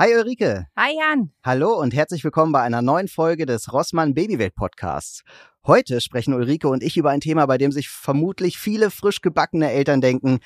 Hi 0.00 0.14
Ulrike. 0.16 0.66
Hi 0.78 0.94
Jan. 0.98 1.30
Hallo 1.44 1.78
und 1.78 1.92
herzlich 1.92 2.24
willkommen 2.24 2.52
bei 2.52 2.62
einer 2.62 2.80
neuen 2.80 3.06
Folge 3.06 3.44
des 3.44 3.70
Rossmann 3.70 4.14
Babywelt 4.14 4.54
Podcasts. 4.54 5.24
Heute 5.66 6.00
sprechen 6.00 6.32
Ulrike 6.32 6.68
und 6.68 6.82
ich 6.82 6.96
über 6.96 7.10
ein 7.10 7.20
Thema, 7.20 7.44
bei 7.44 7.58
dem 7.58 7.70
sich 7.70 7.90
vermutlich 7.90 8.56
viele 8.56 8.90
frisch 8.90 9.20
gebackene 9.20 9.70
Eltern 9.70 10.00
denken, 10.00 10.38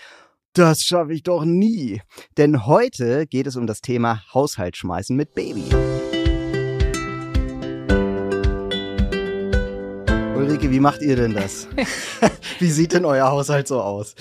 das 0.54 0.82
schaffe 0.82 1.12
ich 1.12 1.22
doch 1.22 1.45
nie. 1.45 2.03
Denn 2.37 2.67
heute 2.67 3.29
geht 3.29 3.46
es 3.46 3.54
um 3.54 3.69
das 3.69 3.80
Thema 3.80 4.25
Haushalt 4.35 4.77
schmeißen 4.77 5.14
mit 5.14 5.37
Baby. 5.37 5.66
Ulrike, 10.55 10.71
wie 10.71 10.79
macht 10.79 11.02
ihr 11.02 11.16
denn 11.16 11.32
das? 11.32 11.66
wie 12.61 12.70
sieht 12.70 12.93
denn 12.93 13.05
euer 13.05 13.29
Haushalt 13.29 13.66
so 13.66 13.80
aus? 13.80 14.14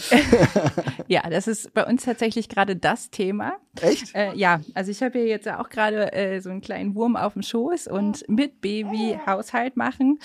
ja, 1.08 1.30
das 1.30 1.48
ist 1.48 1.76
bei 1.76 1.86
uns 1.86 2.06
tatsächlich 2.06 2.50
gerade 2.50 2.76
das 2.76 3.12
Thema. 3.12 3.58
Echt? 3.80 4.16
Äh, 4.16 4.34
ja, 4.34 4.60
also 4.74 4.90
ich 4.90 5.04
habe 5.04 5.20
hier 5.20 5.28
jetzt 5.28 5.48
auch 5.48 5.70
gerade 5.70 6.12
äh, 6.12 6.40
so 6.42 6.50
einen 6.50 6.62
kleinen 6.62 6.96
Wurm 6.96 7.16
auf 7.16 7.34
dem 7.34 7.44
Schoß 7.44 7.86
und 7.86 8.28
mit 8.28 8.62
Baby 8.62 9.20
Haushalt 9.28 9.78
machen 9.78 10.18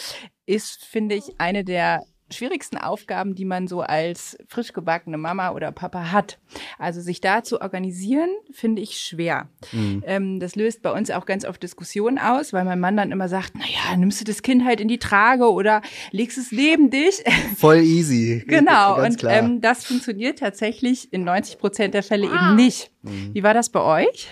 ist, 0.46 0.86
finde 0.86 1.14
ich, 1.14 1.38
eine 1.38 1.62
der 1.62 2.02
schwierigsten 2.30 2.76
Aufgaben, 2.76 3.34
die 3.34 3.44
man 3.44 3.68
so 3.68 3.80
als 3.80 4.36
frisch 4.46 4.72
gebackene 4.72 5.18
Mama 5.18 5.52
oder 5.52 5.72
Papa 5.72 6.12
hat. 6.12 6.38
Also 6.78 7.00
sich 7.00 7.20
da 7.20 7.42
zu 7.42 7.60
organisieren, 7.60 8.30
finde 8.50 8.82
ich 8.82 9.00
schwer. 9.00 9.48
Mhm. 9.72 10.02
Ähm, 10.06 10.40
das 10.40 10.56
löst 10.56 10.82
bei 10.82 10.92
uns 10.92 11.10
auch 11.10 11.26
ganz 11.26 11.44
oft 11.44 11.62
Diskussionen 11.62 12.18
aus, 12.18 12.52
weil 12.52 12.64
mein 12.64 12.80
Mann 12.80 12.96
dann 12.96 13.12
immer 13.12 13.28
sagt, 13.28 13.52
na 13.54 13.64
ja, 13.64 13.96
nimmst 13.96 14.20
du 14.20 14.24
das 14.24 14.42
Kind 14.42 14.64
halt 14.64 14.80
in 14.80 14.88
die 14.88 14.98
Trage 14.98 15.50
oder 15.50 15.82
legst 16.10 16.38
es 16.38 16.52
neben 16.52 16.90
dich. 16.90 17.22
Voll 17.56 17.78
easy. 17.78 18.44
genau. 18.46 19.02
Und 19.02 19.24
ähm, 19.24 19.60
das 19.60 19.84
funktioniert 19.84 20.38
tatsächlich 20.38 21.12
in 21.12 21.24
90 21.24 21.58
Prozent 21.58 21.94
der 21.94 22.02
Fälle 22.02 22.26
eben 22.26 22.56
nicht. 22.56 22.90
Mhm. 23.02 23.34
Wie 23.34 23.42
war 23.42 23.54
das 23.54 23.70
bei 23.70 23.80
euch? 23.80 24.28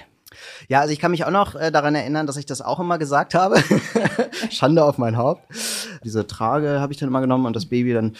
Ja, 0.68 0.80
also 0.80 0.92
ich 0.92 0.98
kann 0.98 1.10
mich 1.10 1.24
auch 1.24 1.30
noch 1.30 1.54
äh, 1.54 1.70
daran 1.70 1.94
erinnern, 1.94 2.26
dass 2.26 2.36
ich 2.36 2.46
das 2.46 2.62
auch 2.62 2.80
immer 2.80 2.98
gesagt 2.98 3.34
habe. 3.34 3.62
Schande 4.50 4.84
auf 4.84 4.98
mein 4.98 5.16
Haupt. 5.16 5.42
Diese 6.04 6.26
Trage 6.26 6.80
habe 6.80 6.92
ich 6.92 6.98
dann 6.98 7.08
immer 7.08 7.20
genommen 7.20 7.46
und 7.46 7.56
das 7.56 7.66
Baby 7.66 7.92
dann 7.92 8.16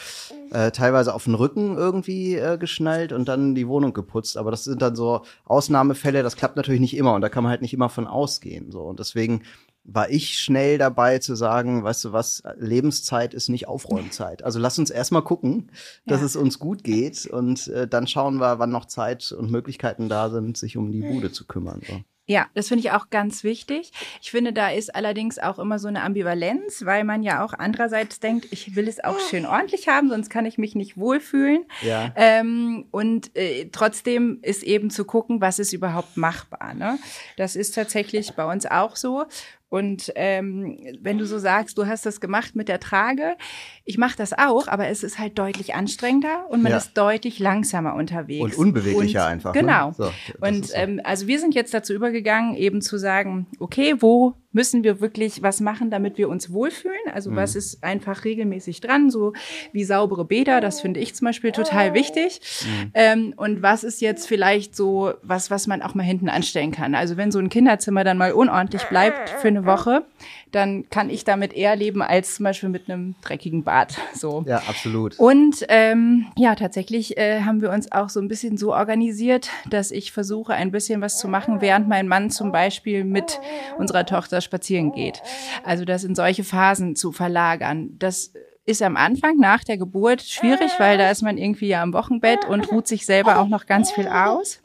äh, 0.53 0.70
teilweise 0.70 1.14
auf 1.14 1.25
den 1.25 1.34
Rücken 1.34 1.77
irgendwie 1.77 2.36
äh, 2.36 2.58
geschnallt 2.58 3.12
und 3.12 3.28
dann 3.28 3.55
die 3.55 3.69
Wohnung 3.69 3.92
geputzt. 3.92 4.36
Aber 4.36 4.50
das 4.50 4.64
sind 4.64 4.83
dann 4.83 4.97
so 4.97 5.23
Ausnahmefälle, 5.45 6.23
das 6.23 6.36
klappt 6.36 6.56
natürlich 6.56 6.81
nicht 6.81 6.97
immer 6.97 7.14
und 7.14 7.20
da 7.20 7.28
kann 7.28 7.42
man 7.42 7.50
halt 7.50 7.62
nicht 7.62 7.75
immer 7.75 7.89
von 7.89 8.06
ausgehen. 8.06 8.70
So. 8.70 8.83
Und 8.83 9.01
deswegen 9.01 9.42
war 9.87 10.11
ich 10.11 10.39
schnell 10.39 10.79
dabei 10.79 11.19
zu 11.19 11.37
sagen, 11.37 11.84
weißt 11.84 12.05
du 12.06 12.12
was, 12.12 12.42
Lebenszeit 12.59 13.34
ist 13.34 13.48
nicht 13.48 13.69
Aufräumzeit. 13.69 14.42
Also 14.42 14.59
lass 14.59 14.79
uns 14.79 14.91
erstmal 14.91 15.23
gucken, 15.23 15.70
dass 16.06 16.20
ja. 16.20 16.27
es 16.27 16.37
uns 16.37 16.59
gut 16.59 16.83
geht 16.83 17.27
und 17.27 17.69
äh, 17.69 17.87
dann 17.87 18.07
schauen 18.07 18.39
wir, 18.39 18.59
wann 18.59 18.70
noch 18.70 18.87
Zeit 18.87 19.33
und 19.33 19.51
Möglichkeiten 19.51 20.09
da 20.09 20.29
sind, 20.31 20.57
sich 20.57 20.77
um 20.77 20.91
die 20.91 21.03
Bude 21.03 21.31
zu 21.31 21.47
kümmern. 21.47 21.81
So. 21.87 22.01
Ja, 22.29 22.47
das 22.55 22.67
finde 22.67 22.81
ich 22.81 22.91
auch 22.91 23.11
ganz 23.11 23.45
wichtig. 23.45 23.92
Ich 24.20 24.33
finde, 24.33 24.53
da 24.53 24.70
ist 24.70 24.92
allerdings 24.92 25.39
auch 25.39 25.61
immer 25.61 25.79
so 25.79 25.87
eine 25.87 26.03
Ambivalenz, 26.03 26.84
weil 26.84 27.05
man 27.05 27.23
ja 27.23 27.45
auch 27.45 27.53
andererseits 27.57 28.19
denkt, 28.19 28.48
ich 28.51 28.75
will 28.75 28.89
es 28.89 29.03
auch 29.03 29.19
schön 29.31 29.47
ordentlich 29.47 29.87
haben, 29.87 30.09
sonst 30.09 30.29
kann 30.29 30.45
ich 30.45 30.59
mich 30.59 30.75
nicht 30.75 30.97
wohlfühlen. 30.97 31.67
Ja. 31.83 32.12
Ähm, 32.17 32.87
und 32.91 33.37
äh, 33.37 33.69
trotzdem 33.70 34.41
ist 34.42 34.64
eben 34.64 34.91
zu 34.91 35.05
gucken, 35.05 35.41
was 35.41 35.61
ist 35.61 35.73
überhaupt 35.73 36.17
machbar. 36.17 36.75
Ne? 36.75 36.98
Das 37.37 37.55
ist 37.55 37.77
tatsächlich 37.77 38.33
bei 38.34 38.51
uns 38.51 38.67
auch 38.67 38.97
so. 38.97 39.27
Und 39.69 40.12
ähm, 40.14 40.78
wenn 41.00 41.19
du 41.19 41.27
so 41.27 41.39
sagst, 41.39 41.77
du 41.77 41.86
hast 41.86 42.06
das 42.06 42.20
gemacht 42.20 42.55
mit 42.55 42.69
der 42.69 42.78
Trage, 42.78 43.36
ich 43.84 43.98
mache 43.98 44.17
das 44.17 44.33
auch, 44.33 44.69
aber 44.69 44.86
es 44.89 45.03
ist 45.03 45.19
halt 45.19 45.39
deutlich 45.39 45.75
anstrengender 45.75 46.47
und 46.48 46.62
man 46.62 46.73
ja. 46.73 46.78
ist 46.78 46.97
deutlich 46.97 47.41
langsamer 47.41 47.95
unterwegs. 47.95 48.45
Und 48.45 48.56
unbeweglicher 48.56 49.27
und, 49.27 49.33
einfach. 49.33 49.55
Ne? 49.55 49.61
Genau. 49.61 49.89
Ne? 49.89 49.95
So, 49.97 50.12
und 50.41 50.67
so. 50.67 50.75
ähm, 50.75 51.00
also 51.03 51.27
wir 51.27 51.41
sind 51.41 51.55
jetzt 51.55 51.75
dazu 51.75 51.92
übergegangen, 51.95 52.55
eben 52.55 52.81
zu 52.81 52.97
sagen, 52.97 53.47
okay, 53.58 53.97
wo 53.98 54.34
müssen 54.56 54.84
wir 54.84 55.00
wirklich 55.03 55.42
was 55.42 55.61
machen, 55.61 55.91
damit 55.91 56.17
wir 56.17 56.30
uns 56.30 56.51
wohlfühlen? 56.51 56.97
Also 57.12 57.30
mhm. 57.30 57.36
was 57.36 57.55
ist 57.55 57.84
einfach 57.84 58.25
regelmäßig 58.25 58.80
dran, 58.80 59.11
so 59.11 59.34
wie 59.73 59.84
saubere 59.84 60.25
Bäder, 60.25 60.62
das 60.62 60.80
finde 60.80 60.98
ich 60.98 61.14
zum 61.14 61.27
Beispiel 61.27 61.52
total 61.52 61.92
wichtig. 61.92 62.41
Mhm. 62.64 62.91
Ähm, 62.95 63.35
und 63.36 63.61
was 63.61 63.85
ist 63.85 64.01
jetzt 64.01 64.27
vielleicht 64.27 64.74
so 64.74 65.12
was, 65.23 65.51
was 65.51 65.67
man 65.67 65.83
auch 65.83 65.95
mal 65.95 66.05
hinten 66.05 66.30
anstellen 66.30 66.73
kann? 66.73 66.95
Also 66.95 67.18
wenn 67.18 67.30
so 67.30 67.39
ein 67.39 67.51
Kinderzimmer 67.51 68.02
dann 68.02 68.17
mal 68.17 68.33
unordentlich 68.33 68.85
bleibt 68.85 69.29
für 69.29 69.48
eine 69.56 69.67
Woche, 69.67 70.05
dann 70.52 70.89
kann 70.90 71.11
ich 71.11 71.24
damit 71.24 71.52
eher 71.52 71.77
leben 71.77 72.02
als 72.02 72.36
zum 72.36 72.44
Beispiel 72.44 72.68
mit 72.68 72.89
einem 72.89 73.14
dreckigen 73.22 73.64
Bad. 73.64 73.96
So. 74.14 74.44
Ja, 74.46 74.58
absolut. 74.68 75.18
Und 75.18 75.64
ähm, 75.68 76.27
ja, 76.36 76.55
tatsächlich 76.55 77.17
äh, 77.17 77.42
haben 77.42 77.61
wir 77.62 77.70
uns 77.70 77.90
auch 77.92 78.08
so 78.08 78.20
ein 78.20 78.28
bisschen 78.28 78.56
so 78.56 78.74
organisiert, 78.74 79.50
dass 79.68 79.90
ich 79.90 80.12
versuche, 80.12 80.55
ein 80.55 80.70
bisschen 80.70 81.00
was 81.00 81.18
zu 81.18 81.28
machen, 81.28 81.61
während 81.61 81.89
mein 81.89 82.08
Mann 82.08 82.30
zum 82.30 82.52
Beispiel 82.52 83.05
mit 83.05 83.40
unserer 83.78 84.06
Tochter 84.06 84.40
spazieren 84.40 84.92
geht. 84.92 85.22
Also 85.64 85.84
das 85.84 86.05
in 86.05 86.14
solche 86.14 86.44
Phasen 86.44 86.96
zu 86.96 87.12
verlagern. 87.12 87.96
Das 87.98 88.33
ist 88.67 88.83
am 88.83 88.96
Anfang 88.96 89.36
nach 89.36 89.62
der 89.62 89.78
Geburt 89.78 90.23
schwierig, 90.23 90.73
weil 90.78 90.98
da 90.98 91.11
ist 91.11 91.23
man 91.23 91.38
irgendwie 91.38 91.68
ja 91.68 91.83
am 91.83 91.92
Wochenbett 91.92 92.44
und 92.44 92.70
ruht 92.73 92.88
sich 92.88 93.06
selber 93.06 93.38
auch 93.38 93.48
noch 93.48 93.67
ganz 93.67 93.92
viel 93.92 94.08
aus. 94.08 94.61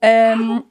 Ähm, 0.00 0.64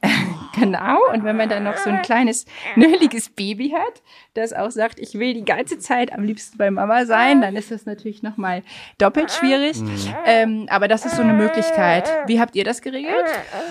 genau. 0.58 0.98
Und 1.12 1.24
wenn 1.24 1.36
man 1.36 1.48
dann 1.48 1.64
noch 1.64 1.76
so 1.76 1.90
ein 1.90 2.02
kleines, 2.02 2.46
nöliges 2.76 3.28
Baby 3.28 3.70
hat, 3.70 4.02
das 4.34 4.52
auch 4.52 4.70
sagt, 4.70 4.98
ich 4.98 5.14
will 5.14 5.34
die 5.34 5.44
ganze 5.44 5.78
Zeit 5.78 6.12
am 6.12 6.22
liebsten 6.22 6.58
bei 6.58 6.70
Mama 6.70 7.06
sein, 7.06 7.40
dann 7.40 7.56
ist 7.56 7.70
das 7.70 7.86
natürlich 7.86 8.22
nochmal 8.22 8.62
doppelt 8.98 9.30
schwierig. 9.30 9.80
Mhm. 9.80 9.98
Ähm, 10.24 10.66
aber 10.70 10.88
das 10.88 11.04
ist 11.04 11.16
so 11.16 11.22
eine 11.22 11.34
Möglichkeit. 11.34 12.08
Wie 12.26 12.40
habt 12.40 12.54
ihr 12.56 12.64
das 12.64 12.80
geregelt? 12.80 13.12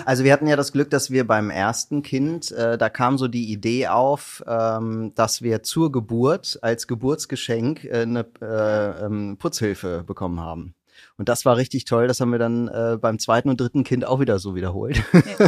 Also 0.04 0.24
wir 0.24 0.32
hatten 0.32 0.46
ja 0.46 0.56
das 0.56 0.72
Glück, 0.72 0.90
dass 0.90 1.10
wir 1.10 1.26
beim 1.26 1.50
ersten 1.50 2.02
Kind, 2.02 2.50
äh, 2.52 2.78
da 2.78 2.88
kam 2.88 3.18
so 3.18 3.28
die 3.28 3.52
Idee 3.52 3.88
auf, 3.88 4.42
ähm, 4.46 5.12
dass 5.14 5.42
wir 5.42 5.62
zur 5.62 5.92
Geburt 5.92 6.58
als 6.62 6.86
Geburtsgeschenk 6.86 7.84
äh, 7.84 8.02
eine 8.02 8.26
äh, 8.40 9.04
ähm, 9.06 9.36
Putzhilfe 9.38 10.04
bekommen 10.06 10.40
haben. 10.40 10.74
Und 11.18 11.28
das 11.28 11.44
war 11.44 11.56
richtig 11.56 11.84
toll. 11.84 12.08
Das 12.08 12.20
haben 12.20 12.32
wir 12.32 12.38
dann 12.38 12.68
äh, 12.68 12.98
beim 13.00 13.18
zweiten 13.18 13.48
und 13.48 13.60
dritten 13.60 13.84
Kind 13.84 14.04
auch 14.06 14.20
wieder 14.20 14.38
so 14.38 14.54
wiederholt. 14.54 15.02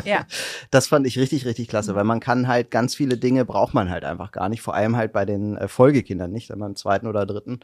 Ja. 0.04 0.26
Das 0.70 0.88
fand 0.88 1.06
ich 1.06 1.18
richtig, 1.18 1.46
richtig 1.46 1.68
klasse, 1.68 1.92
mhm. 1.92 1.96
weil 1.96 2.04
man 2.04 2.20
kann 2.20 2.48
halt 2.48 2.70
ganz 2.70 2.94
viele 2.94 3.16
Dinge 3.16 3.44
braucht 3.44 3.74
man 3.74 3.90
halt 3.90 4.04
einfach 4.04 4.32
gar 4.32 4.48
nicht. 4.48 4.62
Vor 4.62 4.74
allem 4.74 4.96
halt 4.96 5.12
bei 5.12 5.24
den 5.24 5.56
äh, 5.56 5.68
Folgekindern 5.68 6.30
nicht, 6.30 6.48
beim 6.48 6.76
zweiten 6.76 7.06
oder 7.06 7.26
dritten. 7.26 7.60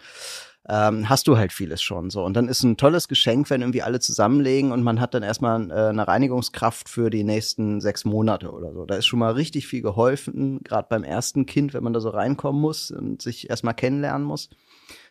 Ähm, 0.68 1.08
hast 1.08 1.26
du 1.26 1.36
halt 1.38 1.52
vieles 1.52 1.82
schon 1.82 2.10
so. 2.10 2.22
Und 2.22 2.34
dann 2.34 2.48
ist 2.48 2.62
ein 2.62 2.76
tolles 2.76 3.08
Geschenk, 3.08 3.50
wenn 3.50 3.62
irgendwie 3.62 3.82
alle 3.82 3.98
zusammenlegen 3.98 4.72
und 4.72 4.82
man 4.82 5.00
hat 5.00 5.14
dann 5.14 5.22
erstmal 5.22 5.70
äh, 5.70 5.88
eine 5.88 6.06
Reinigungskraft 6.06 6.88
für 6.88 7.10
die 7.10 7.24
nächsten 7.24 7.80
sechs 7.80 8.04
Monate 8.04 8.50
oder 8.52 8.72
so. 8.72 8.84
Da 8.84 8.96
ist 8.96 9.06
schon 9.06 9.18
mal 9.18 9.32
richtig 9.32 9.66
viel 9.66 9.82
geholfen, 9.82 10.60
gerade 10.62 10.86
beim 10.88 11.02
ersten 11.02 11.46
Kind, 11.46 11.74
wenn 11.74 11.82
man 11.82 11.94
da 11.94 12.00
so 12.00 12.10
reinkommen 12.10 12.60
muss 12.60 12.90
und 12.90 13.22
sich 13.22 13.48
erstmal 13.48 13.74
kennenlernen 13.74 14.26
muss 14.26 14.50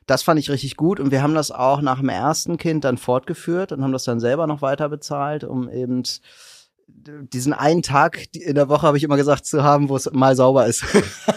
das 0.10 0.24
fand 0.24 0.40
ich 0.40 0.50
richtig 0.50 0.76
gut 0.76 1.00
und 1.00 1.12
wir 1.12 1.22
haben 1.22 1.36
das 1.36 1.52
auch 1.52 1.82
nach 1.82 2.00
dem 2.00 2.10
ersten 2.10 2.58
Kind 2.58 2.84
dann 2.84 2.98
fortgeführt 2.98 3.72
und 3.72 3.84
haben 3.84 3.92
das 3.92 4.04
dann 4.04 4.20
selber 4.20 4.48
noch 4.48 4.62
weiter 4.62 4.90
bezahlt, 4.90 5.44
um 5.44 5.70
eben 5.70 6.04
diesen 6.88 7.54
einen 7.54 7.84
Tag 7.84 8.34
in 8.34 8.56
der 8.56 8.68
Woche 8.68 8.88
habe 8.88 8.98
ich 8.98 9.04
immer 9.04 9.18
gesagt 9.18 9.46
zu 9.46 9.64
haben, 9.64 9.90
wo 9.90 9.96
es 9.96 10.12
mal 10.12 10.36
sauber 10.36 10.66
ist. 10.66 10.84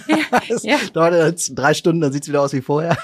Ja, 0.09 0.19
ja. 0.63 0.79
Drei 0.93 1.75
Stunden, 1.75 2.01
dann 2.01 2.13
sieht's 2.13 2.29
wieder 2.29 2.41
aus 2.41 2.55
wie 2.55 2.63
vorher. 2.63 2.97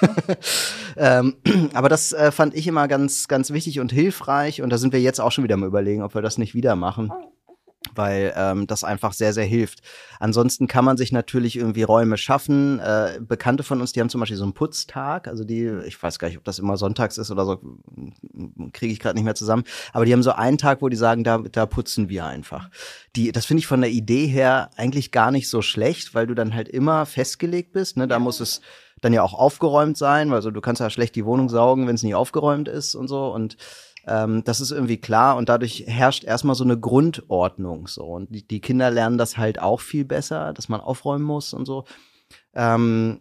ähm, 0.96 1.36
aber 1.74 1.90
das 1.90 2.14
äh, 2.14 2.32
fand 2.32 2.54
ich 2.54 2.66
immer 2.66 2.88
ganz, 2.88 3.28
ganz 3.28 3.50
wichtig 3.50 3.80
und 3.80 3.92
hilfreich 3.92 4.62
und 4.62 4.70
da 4.70 4.78
sind 4.78 4.94
wir 4.94 5.00
jetzt 5.00 5.20
auch 5.20 5.32
schon 5.32 5.44
wieder 5.44 5.58
mal 5.58 5.66
überlegen, 5.66 6.02
ob 6.02 6.14
wir 6.14 6.22
das 6.22 6.38
nicht 6.38 6.54
wieder 6.54 6.74
machen 6.74 7.12
weil 7.94 8.32
ähm, 8.36 8.66
das 8.66 8.84
einfach 8.84 9.12
sehr, 9.12 9.32
sehr 9.32 9.44
hilft. 9.44 9.80
Ansonsten 10.18 10.66
kann 10.66 10.84
man 10.84 10.96
sich 10.96 11.12
natürlich 11.12 11.56
irgendwie 11.56 11.82
Räume 11.82 12.16
schaffen. 12.16 12.80
Äh, 12.80 13.20
Bekannte 13.20 13.62
von 13.62 13.80
uns, 13.80 13.92
die 13.92 14.00
haben 14.00 14.08
zum 14.08 14.20
Beispiel 14.20 14.36
so 14.36 14.44
einen 14.44 14.52
Putztag, 14.52 15.28
also 15.28 15.44
die, 15.44 15.68
ich 15.86 16.00
weiß 16.02 16.18
gar 16.18 16.28
nicht, 16.28 16.38
ob 16.38 16.44
das 16.44 16.58
immer 16.58 16.76
sonntags 16.76 17.18
ist 17.18 17.30
oder 17.30 17.44
so, 17.44 17.60
kriege 18.72 18.92
ich 18.92 19.00
gerade 19.00 19.14
nicht 19.14 19.24
mehr 19.24 19.34
zusammen, 19.34 19.64
aber 19.92 20.04
die 20.04 20.12
haben 20.12 20.22
so 20.22 20.32
einen 20.32 20.58
Tag, 20.58 20.82
wo 20.82 20.88
die 20.88 20.96
sagen, 20.96 21.24
da, 21.24 21.38
da 21.38 21.66
putzen 21.66 22.08
wir 22.08 22.26
einfach. 22.26 22.68
Die, 23.16 23.32
das 23.32 23.46
finde 23.46 23.60
ich 23.60 23.66
von 23.66 23.80
der 23.80 23.90
Idee 23.90 24.26
her 24.26 24.70
eigentlich 24.76 25.12
gar 25.12 25.30
nicht 25.30 25.48
so 25.48 25.62
schlecht, 25.62 26.14
weil 26.14 26.26
du 26.26 26.34
dann 26.34 26.54
halt 26.54 26.68
immer 26.68 27.06
festgelegt 27.06 27.72
bist. 27.72 27.96
Ne? 27.96 28.08
Da 28.08 28.18
muss 28.18 28.40
es 28.40 28.60
dann 29.00 29.12
ja 29.12 29.22
auch 29.22 29.34
aufgeräumt 29.34 29.96
sein, 29.96 30.32
also 30.32 30.50
du 30.50 30.60
kannst 30.60 30.80
ja 30.80 30.90
schlecht 30.90 31.14
die 31.14 31.24
Wohnung 31.24 31.48
saugen, 31.48 31.86
wenn 31.86 31.94
es 31.94 32.02
nicht 32.02 32.16
aufgeräumt 32.16 32.66
ist 32.66 32.96
und 32.96 33.06
so 33.06 33.32
und 33.32 33.56
ähm, 34.08 34.42
das 34.44 34.60
ist 34.60 34.70
irgendwie 34.70 34.96
klar 34.96 35.36
und 35.36 35.48
dadurch 35.48 35.84
herrscht 35.86 36.24
erstmal 36.24 36.54
so 36.54 36.64
eine 36.64 36.78
Grundordnung 36.78 37.86
so 37.86 38.04
und 38.04 38.34
die, 38.34 38.46
die 38.46 38.60
Kinder 38.60 38.90
lernen 38.90 39.18
das 39.18 39.36
halt 39.36 39.60
auch 39.60 39.80
viel 39.80 40.04
besser, 40.04 40.52
dass 40.52 40.68
man 40.68 40.80
aufräumen 40.80 41.24
muss 41.24 41.52
und 41.52 41.66
so. 41.66 41.84
Ähm, 42.54 43.20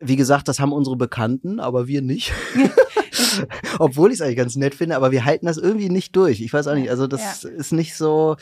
wie 0.00 0.16
gesagt, 0.16 0.48
das 0.48 0.58
haben 0.58 0.72
unsere 0.72 0.96
Bekannten, 0.96 1.60
aber 1.60 1.86
wir 1.86 2.02
nicht. 2.02 2.32
Obwohl 3.78 4.10
ich 4.10 4.14
es 4.14 4.20
eigentlich 4.20 4.36
ganz 4.36 4.56
nett 4.56 4.74
finde, 4.74 4.96
aber 4.96 5.12
wir 5.12 5.24
halten 5.24 5.46
das 5.46 5.58
irgendwie 5.58 5.88
nicht 5.88 6.16
durch. 6.16 6.40
Ich 6.40 6.52
weiß 6.52 6.66
auch 6.66 6.74
nicht, 6.74 6.90
also 6.90 7.06
das 7.06 7.44
ja. 7.44 7.50
ist 7.50 7.72
nicht 7.72 7.96
so, 7.96 8.36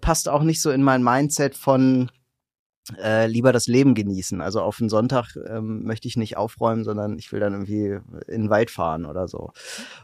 passt 0.00 0.28
auch 0.28 0.42
nicht 0.42 0.60
so 0.60 0.70
in 0.70 0.82
mein 0.82 1.02
Mindset 1.02 1.54
von, 1.54 2.10
äh, 3.02 3.26
lieber 3.26 3.52
das 3.52 3.66
Leben 3.66 3.94
genießen. 3.94 4.40
Also 4.40 4.60
auf 4.60 4.80
einen 4.80 4.88
Sonntag 4.88 5.36
ähm, 5.48 5.82
möchte 5.84 6.08
ich 6.08 6.16
nicht 6.16 6.36
aufräumen, 6.36 6.84
sondern 6.84 7.18
ich 7.18 7.32
will 7.32 7.40
dann 7.40 7.52
irgendwie 7.52 7.98
in 8.26 8.42
den 8.42 8.50
Wald 8.50 8.70
fahren 8.70 9.04
oder 9.04 9.28
so. 9.28 9.50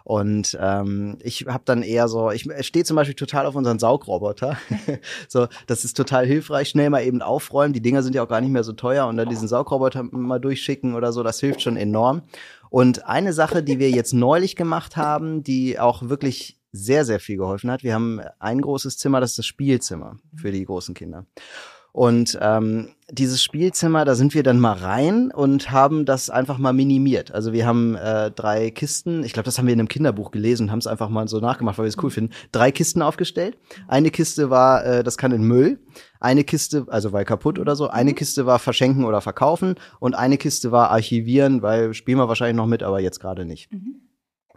Und 0.04 0.56
ähm, 0.60 1.18
ich 1.22 1.46
habe 1.46 1.62
dann 1.64 1.82
eher 1.82 2.08
so, 2.08 2.30
ich 2.30 2.48
stehe 2.60 2.84
zum 2.84 2.96
Beispiel 2.96 3.14
total 3.14 3.46
auf 3.46 3.54
unseren 3.54 3.78
Saugroboter. 3.78 4.56
so, 5.28 5.46
das 5.66 5.84
ist 5.84 5.96
total 5.96 6.26
hilfreich, 6.26 6.68
schnell 6.68 6.90
mal 6.90 7.04
eben 7.04 7.22
aufräumen. 7.22 7.72
Die 7.72 7.82
Dinger 7.82 8.02
sind 8.02 8.14
ja 8.14 8.22
auch 8.22 8.28
gar 8.28 8.40
nicht 8.40 8.52
mehr 8.52 8.64
so 8.64 8.72
teuer 8.72 9.06
und 9.06 9.16
dann 9.16 9.28
diesen 9.28 9.48
Saugroboter 9.48 10.02
mal 10.02 10.40
durchschicken 10.40 10.94
oder 10.94 11.12
so, 11.12 11.22
das 11.22 11.40
hilft 11.40 11.62
schon 11.62 11.76
enorm. 11.76 12.22
Und 12.70 13.06
eine 13.06 13.32
Sache, 13.32 13.62
die 13.62 13.78
wir 13.78 13.90
jetzt 13.90 14.14
neulich 14.14 14.56
gemacht 14.56 14.96
haben, 14.96 15.42
die 15.44 15.78
auch 15.78 16.08
wirklich 16.08 16.58
sehr, 16.72 17.04
sehr 17.04 17.20
viel 17.20 17.36
geholfen 17.36 17.70
hat. 17.70 17.84
Wir 17.84 17.94
haben 17.94 18.20
ein 18.40 18.60
großes 18.60 18.98
Zimmer, 18.98 19.20
das 19.20 19.30
ist 19.30 19.38
das 19.38 19.46
Spielzimmer 19.46 20.18
für 20.34 20.50
die 20.50 20.64
großen 20.64 20.92
Kinder. 20.92 21.24
Und 21.94 22.36
ähm, 22.42 22.88
dieses 23.08 23.40
Spielzimmer, 23.40 24.04
da 24.04 24.16
sind 24.16 24.34
wir 24.34 24.42
dann 24.42 24.58
mal 24.58 24.72
rein 24.72 25.30
und 25.30 25.70
haben 25.70 26.04
das 26.04 26.28
einfach 26.28 26.58
mal 26.58 26.72
minimiert. 26.72 27.30
Also 27.32 27.52
wir 27.52 27.66
haben 27.66 27.94
äh, 27.94 28.32
drei 28.32 28.72
Kisten, 28.72 29.22
ich 29.22 29.32
glaube, 29.32 29.44
das 29.44 29.58
haben 29.58 29.66
wir 29.66 29.74
in 29.74 29.78
einem 29.78 29.86
Kinderbuch 29.86 30.32
gelesen, 30.32 30.72
haben 30.72 30.80
es 30.80 30.88
einfach 30.88 31.08
mal 31.08 31.28
so 31.28 31.38
nachgemacht, 31.38 31.78
weil 31.78 31.84
wir 31.84 31.90
es 31.90 32.02
cool 32.02 32.10
finden. 32.10 32.32
Drei 32.50 32.72
Kisten 32.72 33.00
aufgestellt. 33.00 33.56
Eine 33.86 34.10
Kiste 34.10 34.50
war, 34.50 34.84
äh, 34.84 35.04
das 35.04 35.16
kann 35.16 35.30
in 35.30 35.44
Müll. 35.44 35.78
Eine 36.18 36.42
Kiste, 36.42 36.84
also 36.88 37.12
weil 37.12 37.24
kaputt 37.24 37.60
oder 37.60 37.76
so. 37.76 37.86
Eine 37.86 38.12
Kiste 38.12 38.44
war 38.44 38.58
verschenken 38.58 39.04
oder 39.04 39.20
verkaufen 39.20 39.76
und 40.00 40.16
eine 40.16 40.36
Kiste 40.36 40.72
war 40.72 40.90
archivieren, 40.90 41.62
weil 41.62 41.94
spielen 41.94 42.18
wir 42.18 42.26
wahrscheinlich 42.26 42.56
noch 42.56 42.66
mit, 42.66 42.82
aber 42.82 42.98
jetzt 42.98 43.20
gerade 43.20 43.44
nicht. 43.44 43.72
Mhm 43.72 44.00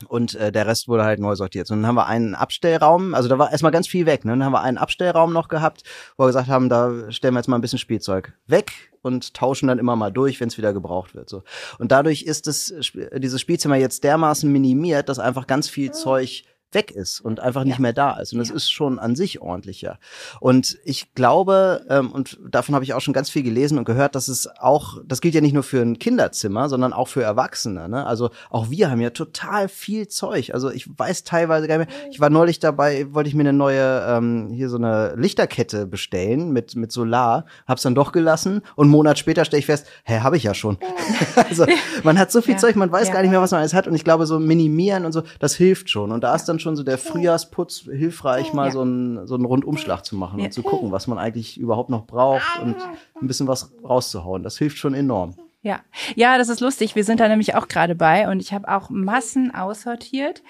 und 0.07 0.35
äh, 0.35 0.51
der 0.51 0.67
Rest 0.67 0.87
wurde 0.87 1.03
halt 1.03 1.19
neu 1.19 1.35
sortiert. 1.35 1.69
Und 1.71 1.81
dann 1.81 1.87
haben 1.87 1.95
wir 1.95 2.05
einen 2.05 2.35
Abstellraum, 2.35 3.13
also 3.13 3.27
da 3.27 3.39
war 3.39 3.51
erstmal 3.51 3.71
ganz 3.71 3.87
viel 3.87 4.05
weg. 4.05 4.25
Ne? 4.25 4.31
Dann 4.31 4.43
haben 4.43 4.51
wir 4.51 4.61
einen 4.61 4.77
Abstellraum 4.77 5.33
noch 5.33 5.47
gehabt, 5.47 5.83
wo 6.17 6.23
wir 6.23 6.27
gesagt 6.27 6.47
haben, 6.47 6.69
da 6.69 7.11
stellen 7.11 7.33
wir 7.33 7.39
jetzt 7.39 7.47
mal 7.47 7.57
ein 7.57 7.61
bisschen 7.61 7.79
Spielzeug 7.79 8.33
weg 8.45 8.71
und 9.01 9.33
tauschen 9.33 9.67
dann 9.67 9.79
immer 9.79 9.95
mal 9.95 10.11
durch, 10.11 10.39
wenn 10.39 10.49
es 10.49 10.57
wieder 10.57 10.73
gebraucht 10.73 11.15
wird. 11.15 11.29
So. 11.29 11.43
Und 11.79 11.91
dadurch 11.91 12.23
ist 12.23 12.47
es, 12.47 12.73
dieses 13.15 13.41
Spielzimmer 13.41 13.75
jetzt 13.75 14.03
dermaßen 14.03 14.51
minimiert, 14.51 15.09
dass 15.09 15.19
einfach 15.19 15.47
ganz 15.47 15.67
viel 15.69 15.91
Zeug 15.91 16.43
weg 16.71 16.91
ist 16.91 17.21
und 17.21 17.39
einfach 17.39 17.63
nicht 17.63 17.77
ja. 17.77 17.81
mehr 17.81 17.93
da 17.93 18.19
ist. 18.19 18.33
Und 18.33 18.39
das 18.39 18.49
ja. 18.49 18.55
ist 18.55 18.69
schon 18.69 18.99
an 18.99 19.15
sich 19.15 19.41
ordentlicher. 19.41 19.99
Und 20.39 20.77
ich 20.83 21.13
glaube, 21.13 21.85
ähm, 21.89 22.11
und 22.11 22.37
davon 22.49 22.75
habe 22.75 22.83
ich 22.83 22.93
auch 22.93 23.01
schon 23.01 23.13
ganz 23.13 23.29
viel 23.29 23.43
gelesen 23.43 23.77
und 23.77 23.85
gehört, 23.85 24.15
dass 24.15 24.27
es 24.27 24.47
auch, 24.59 24.97
das 25.05 25.21
gilt 25.21 25.33
ja 25.33 25.41
nicht 25.41 25.53
nur 25.53 25.63
für 25.63 25.81
ein 25.81 25.97
Kinderzimmer, 25.97 26.67
sondern 26.67 26.93
auch 26.93 27.07
für 27.07 27.23
Erwachsene. 27.23 27.87
Ne? 27.87 28.05
Also 28.05 28.31
auch 28.49 28.69
wir 28.69 28.91
haben 28.91 28.99
ja 28.99 29.11
total 29.11 29.69
viel 29.69 30.07
Zeug. 30.07 30.53
Also 30.53 30.69
ich 30.69 30.87
weiß 30.97 31.23
teilweise 31.23 31.67
gar 31.67 31.77
nicht 31.77 31.89
mehr. 31.89 32.11
Ich 32.11 32.19
war 32.19 32.29
neulich 32.29 32.59
dabei, 32.59 33.13
wollte 33.13 33.29
ich 33.29 33.35
mir 33.35 33.41
eine 33.41 33.53
neue, 33.53 34.05
ähm, 34.07 34.49
hier 34.51 34.69
so 34.69 34.77
eine 34.77 35.15
Lichterkette 35.15 35.87
bestellen 35.87 36.51
mit, 36.51 36.75
mit 36.75 36.91
Solar, 36.91 37.45
hab's 37.65 37.83
dann 37.83 37.95
doch 37.95 38.11
gelassen 38.11 38.61
und 38.75 38.85
einen 38.85 38.91
Monat 38.91 39.17
später 39.17 39.45
stelle 39.45 39.59
ich 39.59 39.65
fest, 39.65 39.87
hä, 40.03 40.19
habe 40.19 40.37
ich 40.37 40.43
ja 40.43 40.53
schon. 40.53 40.77
also 41.49 41.65
man 42.03 42.19
hat 42.19 42.31
so 42.31 42.41
viel 42.41 42.55
ja. 42.55 42.59
Zeug, 42.59 42.75
man 42.75 42.91
weiß 42.91 43.11
gar 43.11 43.21
nicht 43.21 43.31
mehr, 43.31 43.41
was 43.41 43.51
man 43.51 43.59
alles 43.61 43.73
hat. 43.73 43.87
Und 43.87 43.95
ich 43.95 44.03
glaube, 44.03 44.25
so 44.25 44.39
minimieren 44.39 45.05
und 45.05 45.13
so, 45.13 45.23
das 45.39 45.55
hilft 45.55 45.89
schon. 45.89 46.11
Und 46.11 46.23
da 46.23 46.35
ist 46.35 46.45
dann 46.45 46.56
dann 46.57 46.59
schon 46.59 46.75
so 46.75 46.83
der 46.83 46.97
Frühjahrsputz 46.97 47.87
hilfreich, 47.91 48.53
mal 48.53 48.65
ja. 48.65 48.71
so 48.71 48.81
einen 48.81 49.27
so 49.27 49.35
einen 49.35 49.45
Rundumschlag 49.45 50.03
zu 50.03 50.15
machen 50.15 50.39
ja. 50.39 50.45
und 50.45 50.51
zu 50.51 50.63
gucken, 50.63 50.91
was 50.91 51.07
man 51.07 51.17
eigentlich 51.17 51.59
überhaupt 51.59 51.89
noch 51.89 52.05
braucht 52.05 52.59
und 52.61 52.75
ein 53.21 53.27
bisschen 53.27 53.47
was 53.47 53.71
rauszuhauen. 53.83 54.43
Das 54.43 54.57
hilft 54.57 54.77
schon 54.77 54.93
enorm. 54.93 55.35
Ja, 55.63 55.81
ja, 56.15 56.37
das 56.37 56.49
ist 56.49 56.61
lustig. 56.61 56.95
Wir 56.95 57.03
sind 57.03 57.19
da 57.19 57.27
nämlich 57.27 57.55
auch 57.55 57.67
gerade 57.67 57.93
bei 57.93 58.29
und 58.29 58.39
ich 58.39 58.53
habe 58.53 58.69
auch 58.69 58.89
Massen 58.89 59.53
aussortiert, 59.53 60.41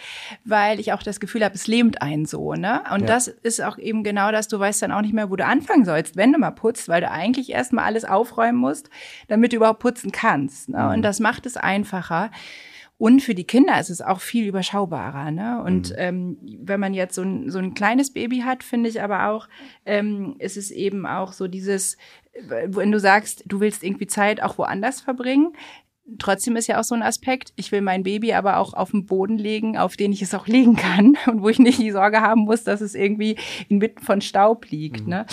weil 0.45 0.79
ich 0.79 0.93
auch 0.93 1.01
das 1.01 1.19
Gefühl 1.19 1.43
habe, 1.43 1.55
es 1.55 1.65
lähmt 1.65 2.01
einen 2.01 2.25
so, 2.25 2.53
ne? 2.53 2.83
Und 2.93 3.01
ja. 3.01 3.07
das 3.07 3.27
ist 3.27 3.63
auch 3.63 3.77
eben 3.77 4.03
genau 4.03 4.31
das, 4.31 4.47
du 4.47 4.59
weißt 4.59 4.81
dann 4.81 4.91
auch 4.91 5.01
nicht 5.01 5.13
mehr, 5.13 5.31
wo 5.31 5.35
du 5.35 5.45
anfangen 5.45 5.85
sollst, 5.85 6.17
wenn 6.17 6.33
du 6.33 6.39
mal 6.39 6.51
putzt, 6.51 6.87
weil 6.87 7.01
du 7.01 7.09
eigentlich 7.09 7.49
erstmal 7.51 7.85
alles 7.85 8.05
aufräumen 8.05 8.59
musst, 8.59 8.89
damit 9.27 9.53
du 9.53 9.55
überhaupt 9.55 9.79
putzen 9.79 10.11
kannst. 10.11 10.69
Ne? 10.69 10.77
Mhm. 10.77 10.89
Und 10.89 11.01
das 11.01 11.19
macht 11.19 11.45
es 11.45 11.57
einfacher. 11.57 12.29
Und 12.97 13.21
für 13.21 13.35
die 13.35 13.43
Kinder 13.43 13.79
ist 13.79 13.89
es 13.89 14.01
auch 14.01 14.19
viel 14.19 14.47
überschaubarer. 14.47 15.31
Ne? 15.31 15.61
Und 15.63 15.91
mhm. 15.91 15.95
ähm, 15.97 16.37
wenn 16.61 16.79
man 16.79 16.93
jetzt 16.93 17.15
so 17.15 17.21
ein, 17.21 17.49
so 17.49 17.59
ein 17.59 17.73
kleines 17.73 18.11
Baby 18.11 18.39
hat, 18.39 18.63
finde 18.63 18.89
ich 18.89 19.01
aber 19.01 19.29
auch, 19.29 19.47
ähm, 19.85 20.35
ist 20.39 20.57
es 20.57 20.71
eben 20.71 21.05
auch 21.05 21.33
so 21.33 21.47
dieses, 21.47 21.97
wenn 22.49 22.91
du 22.91 22.99
sagst, 22.99 23.43
du 23.45 23.59
willst 23.59 23.83
irgendwie 23.83 24.07
Zeit 24.07 24.41
auch 24.41 24.57
woanders 24.57 25.01
verbringen, 25.01 25.53
Trotzdem 26.19 26.55
ist 26.55 26.67
ja 26.67 26.79
auch 26.79 26.85
so 26.85 26.95
ein 26.95 27.01
Aspekt, 27.01 27.51
ich 27.57 27.73
will 27.73 27.81
mein 27.81 28.03
Baby 28.03 28.31
aber 28.31 28.57
auch 28.57 28.73
auf 28.73 28.91
den 28.91 29.05
Boden 29.05 29.37
legen, 29.37 29.77
auf 29.77 29.97
den 29.97 30.13
ich 30.13 30.21
es 30.21 30.33
auch 30.33 30.47
legen 30.47 30.77
kann 30.77 31.17
und 31.27 31.41
wo 31.41 31.49
ich 31.49 31.59
nicht 31.59 31.79
die 31.79 31.91
Sorge 31.91 32.21
haben 32.21 32.41
muss, 32.41 32.63
dass 32.63 32.79
es 32.79 32.95
irgendwie 32.95 33.37
inmitten 33.67 34.01
von 34.01 34.21
Staub 34.21 34.67
liegt. 34.69 35.01
Mhm. 35.03 35.09
Ne? 35.09 35.25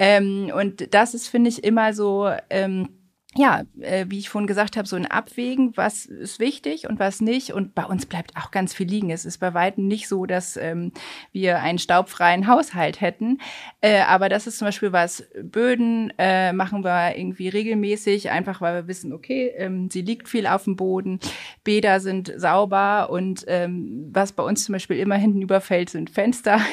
Ähm, 0.00 0.50
und 0.52 0.92
das 0.92 1.14
ist, 1.14 1.28
finde 1.28 1.48
ich, 1.48 1.62
immer 1.62 1.92
so. 1.92 2.28
Ähm, 2.50 2.88
ja, 3.36 3.62
äh, 3.80 4.06
wie 4.08 4.18
ich 4.18 4.28
vorhin 4.28 4.46
gesagt 4.46 4.76
habe, 4.76 4.88
so 4.88 4.96
ein 4.96 5.06
Abwägen, 5.06 5.76
was 5.76 6.06
ist 6.06 6.40
wichtig 6.40 6.88
und 6.88 6.98
was 6.98 7.20
nicht. 7.20 7.52
Und 7.52 7.74
bei 7.74 7.84
uns 7.84 8.06
bleibt 8.06 8.36
auch 8.36 8.50
ganz 8.50 8.72
viel 8.72 8.88
liegen. 8.88 9.10
Es 9.10 9.24
ist 9.24 9.38
bei 9.38 9.52
weitem 9.52 9.86
nicht 9.86 10.08
so, 10.08 10.26
dass 10.26 10.56
ähm, 10.56 10.92
wir 11.32 11.60
einen 11.60 11.78
staubfreien 11.78 12.46
Haushalt 12.46 13.00
hätten. 13.00 13.38
Äh, 13.80 14.00
aber 14.00 14.28
das 14.28 14.46
ist 14.46 14.58
zum 14.58 14.66
Beispiel 14.66 14.92
was, 14.92 15.24
Böden 15.42 16.12
äh, 16.18 16.52
machen 16.52 16.82
wir 16.82 17.16
irgendwie 17.16 17.48
regelmäßig, 17.48 18.30
einfach 18.30 18.60
weil 18.60 18.74
wir 18.74 18.88
wissen, 18.88 19.12
okay, 19.12 19.52
ähm, 19.56 19.90
sie 19.90 20.02
liegt 20.02 20.28
viel 20.28 20.46
auf 20.46 20.64
dem 20.64 20.76
Boden, 20.76 21.20
Bäder 21.62 22.00
sind 22.00 22.32
sauber 22.36 23.10
und 23.10 23.44
ähm, 23.48 24.08
was 24.12 24.32
bei 24.32 24.42
uns 24.42 24.64
zum 24.64 24.72
Beispiel 24.72 24.98
immer 24.98 25.16
hinten 25.16 25.42
überfällt, 25.42 25.90
sind 25.90 26.10
Fenster. 26.10 26.60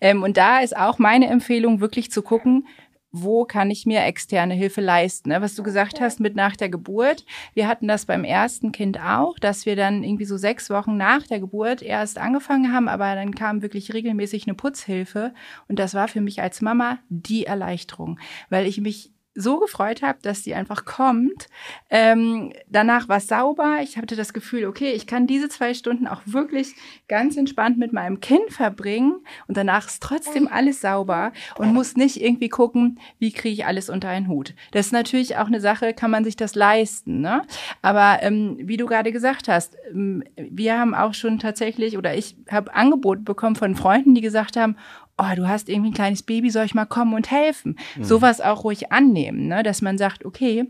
Ähm, 0.00 0.22
und 0.22 0.36
da 0.36 0.60
ist 0.60 0.76
auch 0.76 0.98
meine 0.98 1.28
Empfehlung, 1.28 1.80
wirklich 1.80 2.10
zu 2.10 2.22
gucken, 2.22 2.66
wo 3.16 3.44
kann 3.44 3.70
ich 3.70 3.86
mir 3.86 4.02
externe 4.02 4.54
Hilfe 4.54 4.80
leisten? 4.80 5.28
Ne? 5.28 5.40
Was 5.40 5.54
du 5.54 5.62
gesagt 5.62 6.00
hast 6.00 6.18
mit 6.18 6.34
nach 6.34 6.56
der 6.56 6.68
Geburt. 6.68 7.24
Wir 7.54 7.68
hatten 7.68 7.86
das 7.86 8.06
beim 8.06 8.24
ersten 8.24 8.72
Kind 8.72 8.98
auch, 9.00 9.38
dass 9.38 9.66
wir 9.66 9.76
dann 9.76 10.02
irgendwie 10.02 10.24
so 10.24 10.36
sechs 10.36 10.68
Wochen 10.68 10.96
nach 10.96 11.22
der 11.22 11.38
Geburt 11.38 11.80
erst 11.80 12.18
angefangen 12.18 12.72
haben, 12.72 12.88
aber 12.88 13.14
dann 13.14 13.32
kam 13.32 13.62
wirklich 13.62 13.94
regelmäßig 13.94 14.48
eine 14.48 14.54
Putzhilfe. 14.54 15.32
Und 15.68 15.78
das 15.78 15.94
war 15.94 16.08
für 16.08 16.20
mich 16.20 16.42
als 16.42 16.60
Mama 16.60 16.98
die 17.08 17.46
Erleichterung, 17.46 18.18
weil 18.50 18.66
ich 18.66 18.80
mich 18.80 19.13
so 19.34 19.58
gefreut 19.58 20.02
habe, 20.02 20.18
dass 20.22 20.42
die 20.42 20.54
einfach 20.54 20.84
kommt. 20.84 21.48
Ähm, 21.90 22.52
danach 22.68 23.08
war 23.08 23.16
es 23.16 23.26
sauber. 23.26 23.78
Ich 23.82 23.96
hatte 23.96 24.16
das 24.16 24.32
Gefühl, 24.32 24.64
okay, 24.66 24.92
ich 24.92 25.06
kann 25.06 25.26
diese 25.26 25.48
zwei 25.48 25.74
Stunden 25.74 26.06
auch 26.06 26.22
wirklich 26.24 26.74
ganz 27.08 27.36
entspannt 27.36 27.78
mit 27.78 27.92
meinem 27.92 28.20
Kind 28.20 28.52
verbringen 28.52 29.16
und 29.48 29.56
danach 29.56 29.86
ist 29.86 30.02
trotzdem 30.02 30.48
alles 30.48 30.80
sauber 30.80 31.32
und 31.56 31.74
muss 31.74 31.96
nicht 31.96 32.20
irgendwie 32.20 32.48
gucken, 32.48 33.00
wie 33.18 33.32
kriege 33.32 33.54
ich 33.54 33.66
alles 33.66 33.90
unter 33.90 34.08
einen 34.08 34.28
Hut. 34.28 34.54
Das 34.70 34.86
ist 34.86 34.92
natürlich 34.92 35.36
auch 35.36 35.46
eine 35.46 35.60
Sache, 35.60 35.94
kann 35.94 36.10
man 36.10 36.24
sich 36.24 36.36
das 36.36 36.54
leisten. 36.54 37.20
Ne? 37.20 37.42
Aber 37.82 38.18
ähm, 38.22 38.56
wie 38.60 38.76
du 38.76 38.86
gerade 38.86 39.10
gesagt 39.10 39.48
hast, 39.48 39.76
ähm, 39.90 40.22
wir 40.36 40.78
haben 40.78 40.94
auch 40.94 41.14
schon 41.14 41.38
tatsächlich 41.38 41.98
oder 41.98 42.14
ich 42.16 42.36
habe 42.50 42.74
Angebote 42.74 43.22
bekommen 43.22 43.56
von 43.56 43.74
Freunden, 43.74 44.14
die 44.14 44.20
gesagt 44.20 44.56
haben, 44.56 44.76
oh, 45.18 45.34
du 45.36 45.48
hast 45.48 45.68
irgendwie 45.68 45.90
ein 45.90 45.94
kleines 45.94 46.22
Baby, 46.22 46.50
soll 46.50 46.64
ich 46.64 46.74
mal 46.74 46.86
kommen 46.86 47.14
und 47.14 47.30
helfen? 47.30 47.78
Mhm. 47.96 48.04
Sowas 48.04 48.40
auch 48.40 48.64
ruhig 48.64 48.92
annehmen, 48.92 49.46
ne? 49.48 49.62
dass 49.62 49.82
man 49.82 49.98
sagt, 49.98 50.24
okay, 50.24 50.66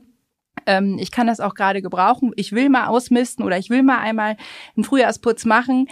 ähm, 0.66 0.98
ich 0.98 1.10
kann 1.10 1.26
das 1.26 1.40
auch 1.40 1.54
gerade 1.54 1.82
gebrauchen, 1.82 2.32
ich 2.36 2.52
will 2.52 2.68
mal 2.68 2.86
ausmisten 2.86 3.44
oder 3.44 3.58
ich 3.58 3.70
will 3.70 3.82
mal 3.82 3.98
einmal 3.98 4.36
einen 4.76 4.84
Frühjahrsputz 4.84 5.44
machen, 5.44 5.88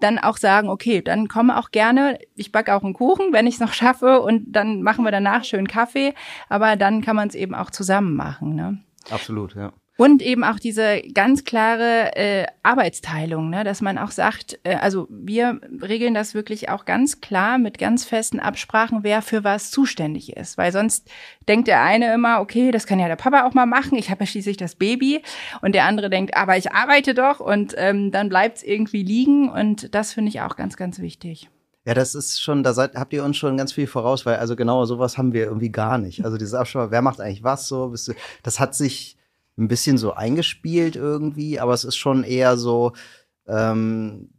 dann 0.00 0.18
auch 0.18 0.36
sagen, 0.36 0.68
okay, 0.68 1.00
dann 1.00 1.28
komme 1.28 1.58
auch 1.58 1.70
gerne, 1.70 2.18
ich 2.34 2.50
backe 2.50 2.74
auch 2.74 2.82
einen 2.82 2.94
Kuchen, 2.94 3.32
wenn 3.32 3.46
ich 3.46 3.54
es 3.54 3.60
noch 3.60 3.72
schaffe 3.72 4.20
und 4.20 4.52
dann 4.52 4.82
machen 4.82 5.04
wir 5.04 5.12
danach 5.12 5.44
schön 5.44 5.68
Kaffee, 5.68 6.14
aber 6.48 6.76
dann 6.76 7.02
kann 7.02 7.16
man 7.16 7.28
es 7.28 7.34
eben 7.34 7.54
auch 7.54 7.70
zusammen 7.70 8.14
machen. 8.16 8.54
Ne? 8.54 8.78
Absolut, 9.10 9.54
ja. 9.54 9.72
Und 10.02 10.20
eben 10.20 10.42
auch 10.42 10.58
diese 10.58 11.00
ganz 11.14 11.44
klare 11.44 12.16
äh, 12.16 12.46
Arbeitsteilung, 12.64 13.50
ne? 13.50 13.62
dass 13.62 13.80
man 13.80 13.98
auch 13.98 14.10
sagt, 14.10 14.58
äh, 14.64 14.74
also 14.74 15.06
wir 15.08 15.60
regeln 15.80 16.12
das 16.12 16.34
wirklich 16.34 16.70
auch 16.70 16.86
ganz 16.86 17.20
klar 17.20 17.56
mit 17.56 17.78
ganz 17.78 18.04
festen 18.04 18.40
Absprachen, 18.40 19.04
wer 19.04 19.22
für 19.22 19.44
was 19.44 19.70
zuständig 19.70 20.36
ist. 20.36 20.58
Weil 20.58 20.72
sonst 20.72 21.08
denkt 21.46 21.68
der 21.68 21.82
eine 21.84 22.12
immer, 22.14 22.40
okay, 22.40 22.72
das 22.72 22.88
kann 22.88 22.98
ja 22.98 23.06
der 23.06 23.14
Papa 23.14 23.46
auch 23.46 23.54
mal 23.54 23.66
machen, 23.66 23.96
ich 23.96 24.10
habe 24.10 24.24
ja 24.24 24.26
schließlich 24.26 24.56
das 24.56 24.74
Baby. 24.74 25.22
Und 25.60 25.76
der 25.76 25.84
andere 25.84 26.10
denkt, 26.10 26.36
aber 26.36 26.56
ich 26.56 26.72
arbeite 26.72 27.14
doch 27.14 27.38
und 27.38 27.74
ähm, 27.76 28.10
dann 28.10 28.28
bleibt 28.28 28.56
es 28.56 28.64
irgendwie 28.64 29.04
liegen. 29.04 29.50
Und 29.50 29.94
das 29.94 30.12
finde 30.12 30.30
ich 30.30 30.40
auch 30.40 30.56
ganz, 30.56 30.76
ganz 30.76 30.98
wichtig. 30.98 31.48
Ja, 31.84 31.94
das 31.94 32.16
ist 32.16 32.42
schon, 32.42 32.64
da 32.64 32.74
seid, 32.74 32.96
habt 32.96 33.12
ihr 33.12 33.22
uns 33.22 33.36
schon 33.36 33.56
ganz 33.56 33.72
viel 33.72 33.86
voraus, 33.86 34.26
weil 34.26 34.38
also 34.38 34.56
genau 34.56 34.84
sowas 34.84 35.16
haben 35.16 35.32
wir 35.32 35.44
irgendwie 35.44 35.70
gar 35.70 35.98
nicht. 35.98 36.24
Also 36.24 36.38
dieses 36.38 36.54
Absprache, 36.54 36.90
wer 36.90 37.02
macht 37.02 37.20
eigentlich 37.20 37.44
was 37.44 37.68
so, 37.68 37.94
das 38.42 38.58
hat 38.58 38.74
sich 38.74 39.16
ein 39.58 39.68
bisschen 39.68 39.98
so 39.98 40.12
eingespielt 40.14 40.96
irgendwie, 40.96 41.60
aber 41.60 41.74
es 41.74 41.84
ist 41.84 41.96
schon 41.96 42.24
eher 42.24 42.56
so, 42.56 42.92
ähm, 43.46 44.30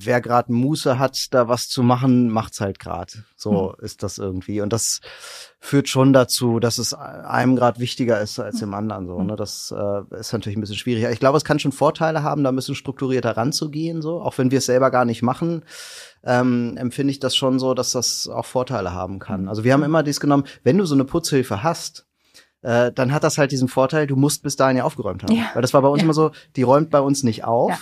wer 0.00 0.20
gerade 0.20 0.52
Muße 0.52 0.98
hat, 0.98 1.34
da 1.34 1.48
was 1.48 1.68
zu 1.68 1.82
machen, 1.82 2.28
macht's 2.28 2.60
halt 2.60 2.78
gerade. 2.78 3.12
So 3.36 3.74
hm. 3.76 3.84
ist 3.84 4.02
das 4.02 4.18
irgendwie. 4.18 4.60
Und 4.60 4.72
das 4.72 5.00
führt 5.58 5.88
schon 5.88 6.12
dazu, 6.12 6.60
dass 6.60 6.78
es 6.78 6.94
einem 6.94 7.56
gerade 7.56 7.80
wichtiger 7.80 8.20
ist 8.20 8.38
als 8.38 8.60
dem 8.60 8.74
anderen. 8.74 9.06
So, 9.06 9.20
ne? 9.22 9.34
Das 9.34 9.74
äh, 9.76 10.18
ist 10.18 10.32
natürlich 10.32 10.56
ein 10.56 10.60
bisschen 10.60 10.76
schwieriger. 10.76 11.10
Ich 11.10 11.18
glaube, 11.18 11.36
es 11.36 11.44
kann 11.44 11.58
schon 11.58 11.72
Vorteile 11.72 12.22
haben, 12.22 12.44
da 12.44 12.50
ein 12.50 12.56
bisschen 12.56 12.76
strukturierter 12.76 13.36
ranzugehen, 13.36 14.00
so, 14.00 14.22
auch 14.22 14.38
wenn 14.38 14.50
wir 14.50 14.58
es 14.58 14.66
selber 14.66 14.90
gar 14.90 15.04
nicht 15.04 15.22
machen. 15.22 15.64
Ähm, 16.22 16.76
empfinde 16.76 17.10
ich 17.10 17.18
das 17.18 17.34
schon 17.34 17.58
so, 17.58 17.74
dass 17.74 17.90
das 17.92 18.28
auch 18.28 18.46
Vorteile 18.46 18.92
haben 18.92 19.18
kann. 19.18 19.48
Also 19.48 19.64
wir 19.64 19.72
haben 19.72 19.82
immer 19.82 20.02
dies 20.02 20.20
genommen, 20.20 20.44
wenn 20.62 20.78
du 20.78 20.84
so 20.84 20.94
eine 20.94 21.04
Putzhilfe 21.04 21.62
hast, 21.62 22.07
äh, 22.62 22.92
dann 22.92 23.12
hat 23.12 23.24
das 23.24 23.38
halt 23.38 23.52
diesen 23.52 23.68
Vorteil, 23.68 24.06
du 24.06 24.16
musst 24.16 24.42
bis 24.42 24.56
dahin 24.56 24.76
ja 24.78 24.84
aufgeräumt 24.84 25.22
haben. 25.22 25.34
Ja. 25.34 25.44
Weil 25.54 25.62
das 25.62 25.74
war 25.74 25.82
bei 25.82 25.88
uns 25.88 26.00
Ja. 26.00 26.04
immer 26.04 26.14
so, 26.14 26.30
die 26.56 26.62
räumt 26.62 26.90
bei 26.90 27.00
uns 27.00 27.22
nicht 27.22 27.44
auf. 27.44 27.70
Ja. 27.70 27.78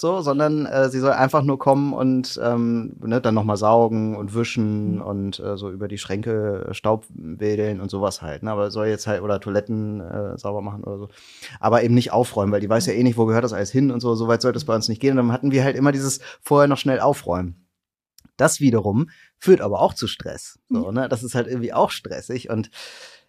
So, 0.00 0.22
sondern 0.22 0.66
äh, 0.66 0.90
sie 0.90 0.98
soll 0.98 1.12
einfach 1.12 1.42
nur 1.44 1.56
kommen 1.56 1.92
und 1.92 2.38
ähm, 2.42 2.96
ne, 3.00 3.20
dann 3.20 3.34
nochmal 3.34 3.56
saugen 3.56 4.16
und 4.16 4.34
wischen 4.34 4.96
Mhm. 4.96 5.02
und 5.02 5.38
äh, 5.40 5.56
so 5.56 5.70
über 5.70 5.86
die 5.86 5.98
Schränke 5.98 6.66
äh, 6.70 6.74
Staub 6.74 7.04
wedeln 7.14 7.80
und 7.80 7.92
sowas 7.92 8.20
halt. 8.20 8.42
Ne? 8.42 8.50
Aber 8.50 8.72
soll 8.72 8.88
jetzt 8.88 9.06
halt 9.06 9.22
oder 9.22 9.38
Toiletten 9.38 10.00
äh, 10.00 10.36
sauber 10.36 10.62
machen 10.62 10.82
oder 10.82 10.98
so. 10.98 11.08
Aber 11.60 11.84
eben 11.84 11.94
nicht 11.94 12.10
aufräumen, 12.12 12.50
weil 12.52 12.60
die 12.60 12.68
weiß 12.68 12.86
ja 12.86 12.92
eh 12.92 13.04
nicht, 13.04 13.16
wo 13.16 13.24
gehört 13.26 13.44
das 13.44 13.52
alles 13.52 13.70
hin 13.70 13.92
und 13.92 14.00
so. 14.00 14.16
So 14.16 14.26
weit 14.26 14.42
sollte 14.42 14.56
es 14.56 14.64
bei 14.64 14.74
uns 14.74 14.88
nicht 14.88 15.00
gehen. 15.00 15.12
Und 15.12 15.28
dann 15.28 15.32
hatten 15.32 15.52
wir 15.52 15.62
halt 15.62 15.76
immer 15.76 15.92
dieses 15.92 16.18
vorher 16.42 16.66
noch 16.66 16.78
schnell 16.78 16.98
aufräumen. 16.98 17.64
Das 18.36 18.58
wiederum 18.58 19.10
führt 19.38 19.60
aber 19.60 19.78
auch 19.80 19.94
zu 19.94 20.08
Stress. 20.08 20.58
So, 20.68 20.90
ne? 20.90 21.08
Das 21.08 21.22
ist 21.22 21.36
halt 21.36 21.46
irgendwie 21.46 21.72
auch 21.72 21.92
stressig 21.92 22.50
und 22.50 22.68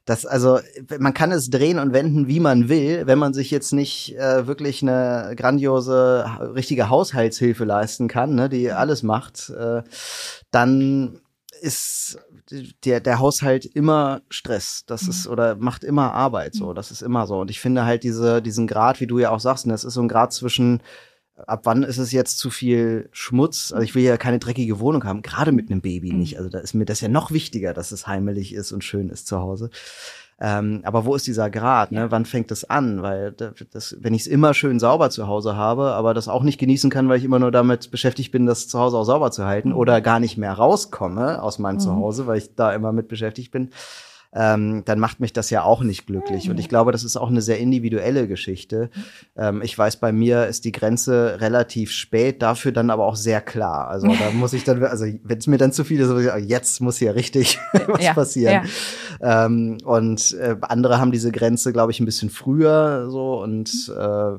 das, 0.06 0.26
also, 0.28 0.60
man 1.00 1.16
kann 1.16 1.32
es 1.32 1.50
drehen 1.50 1.80
und 1.80 1.92
wenden, 1.92 2.28
wie 2.28 2.40
man 2.40 2.70
will, 2.70 3.08
wenn 3.08 3.18
man 3.18 3.34
sich 3.34 3.50
jetzt 3.50 3.74
nicht 3.74 4.16
äh, 4.16 4.46
wirklich 4.46 4.84
eine 4.84 5.34
grandiose, 5.36 6.26
richtige 6.54 6.90
Haushaltshilfe 6.90 7.66
leisten 7.66 8.08
kann, 8.08 8.36
ne, 8.36 8.48
die 8.48 8.72
alles 8.72 9.02
macht, 9.02 9.50
äh, 9.50 9.82
dann 10.52 11.22
ist 11.62 12.20
der, 12.84 13.00
der 13.00 13.18
Haushalt 13.18 13.66
immer 13.66 14.22
Stress. 14.30 14.84
Das 14.86 15.08
ist, 15.08 15.28
oder 15.28 15.56
macht 15.56 15.84
immer 15.84 16.14
Arbeit 16.14 16.54
so. 16.54 16.74
Das 16.74 16.92
ist 16.92 17.02
immer 17.02 17.26
so. 17.26 17.40
Und 17.40 17.50
ich 17.50 17.60
finde 17.60 17.86
halt 17.86 18.04
diese, 18.04 18.42
diesen 18.44 18.68
Grad, 18.68 19.00
wie 19.00 19.08
du 19.08 19.18
ja 19.18 19.32
auch 19.32 19.40
sagst, 19.40 19.66
ne, 19.66 19.74
das 19.74 19.84
ist 19.84 19.96
so 19.96 20.02
ein 20.02 20.08
Grad 20.08 20.34
zwischen, 20.34 20.84
ab 21.48 21.62
wann 21.64 21.84
ist 21.84 21.98
es 21.98 22.12
jetzt 22.12 22.40
zu 22.40 22.50
viel 22.50 23.10
Schmutz? 23.12 23.72
Also 23.74 23.84
ich 23.84 23.96
will 23.96 24.04
ja 24.04 24.18
keine 24.18 24.40
dreckige 24.40 24.80
Wohnung 24.80 25.04
haben, 25.04 25.22
gerade 25.22 25.52
mit 25.52 25.70
einem 25.70 25.82
Baby 25.82 26.14
nicht. 26.14 26.38
Also 26.38 26.50
da 26.50 26.60
ist 26.60 26.74
mir 26.74 26.86
das 26.86 27.02
ja 27.02 27.08
noch 27.10 27.32
wichtiger, 27.32 27.74
dass 27.74 27.92
es 27.92 28.08
heimelig 28.08 28.54
ist 28.54 28.72
und 28.72 28.84
schön 28.84 29.10
ist 29.10 29.28
zu 29.28 29.40
Hause. 29.40 29.70
Ähm, 30.38 30.82
aber 30.84 31.06
wo 31.06 31.16
ist 31.16 31.28
dieser 31.28 31.50
Grad? 31.50 31.94
Ne? 31.94 32.12
Wann 32.12 32.26
fängt 32.26 32.52
es 32.52 32.70
an? 32.70 33.02
Weil 33.02 33.32
da- 33.32 33.54
das, 33.72 33.96
wenn 34.02 34.14
ich 34.14 34.22
es 34.24 34.28
immer 34.28 34.54
schön 34.54 34.80
sauber 34.80 35.10
zu 35.10 35.28
Hause 35.28 35.56
habe, 35.56 35.94
aber 35.94 36.14
das 36.14 36.28
auch 36.28 36.44
nicht 36.44 36.58
genießen 36.58 36.90
kann, 36.90 37.08
weil 37.08 37.18
ich 37.20 37.24
immer 37.24 37.40
nur 37.40 37.52
damit 37.52 37.90
beschäftigt 37.90 38.34
bin, 38.34 38.46
das 38.46 38.68
zu 38.68 38.78
Hause 38.80 38.98
auch 38.98 39.06
sauber 39.06 39.32
zu 39.32 39.46
halten 39.46 39.72
oder 39.72 40.02
gar 40.02 40.20
nicht 40.20 40.38
mehr 40.38 40.52
rauskomme 40.52 41.42
aus 41.42 41.58
meinem 41.58 41.80
Zuhause, 41.80 42.28
weil 42.28 42.38
ich 42.40 42.54
da 42.56 42.74
immer 42.74 42.92
mit 42.92 43.08
beschäftigt 43.08 43.52
bin, 43.52 43.70
ähm, 44.36 44.84
dann 44.86 45.00
macht 45.00 45.20
mich 45.22 45.32
das 45.34 45.50
ja 45.50 45.64
auch 45.64 45.82
nicht 45.82 46.06
glücklich. 46.08 46.50
Und 46.50 46.60
ich 46.60 46.68
glaube, 46.68 46.92
das 46.92 47.04
ist 47.06 47.16
auch 47.16 47.30
eine 47.30 47.42
sehr 47.42 47.58
individuelle 47.58 48.28
Geschichte. 48.28 48.90
Ähm, 49.38 49.62
ich 49.62 49.78
weiß, 49.78 49.98
bei 49.98 50.12
mir 50.12 50.46
ist 50.48 50.66
die 50.66 50.74
Grenze 50.74 51.38
relativ 51.40 51.92
spät, 51.92 52.42
dafür 52.42 52.74
dann 52.74 52.90
aber 52.90 53.06
auch 53.06 53.16
sehr 53.16 53.40
klar. 53.42 53.88
Also 53.88 54.08
da 54.08 54.32
muss 54.34 54.52
ich 54.54 54.66
dann, 54.66 54.84
also 54.84 55.06
wenn 55.24 55.38
es 55.38 55.48
mir 55.48 55.58
dann 55.58 55.72
zu 55.72 55.84
viel 55.86 56.02
ist, 56.02 56.12
jetzt 56.48 56.82
muss 56.82 56.98
hier 56.98 57.16
richtig 57.16 57.58
was 57.88 58.04
Ja, 58.04 58.14
passieren. 58.14 58.68
Ähm, 59.22 59.78
und 59.86 60.34
äh, 60.34 60.58
andere 60.62 61.00
haben 61.00 61.12
diese 61.14 61.32
Grenze, 61.32 61.72
glaube 61.72 61.92
ich, 61.94 62.00
ein 62.02 62.06
bisschen 62.06 62.30
früher 62.30 63.10
so. 63.10 63.42
Und 63.42 63.92
äh, 63.98 64.32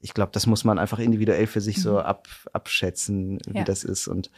ich 0.00 0.14
glaube, 0.14 0.32
das 0.32 0.46
muss 0.46 0.64
man 0.64 0.78
einfach 0.80 0.98
individuell 0.98 1.46
für 1.46 1.60
sich 1.60 1.80
so 1.80 1.98
ab, 2.00 2.26
abschätzen, 2.52 3.38
wie 3.48 3.58
Ja. 3.58 3.64
das 3.64 3.84
ist. 3.84 4.08
Und 4.08 4.30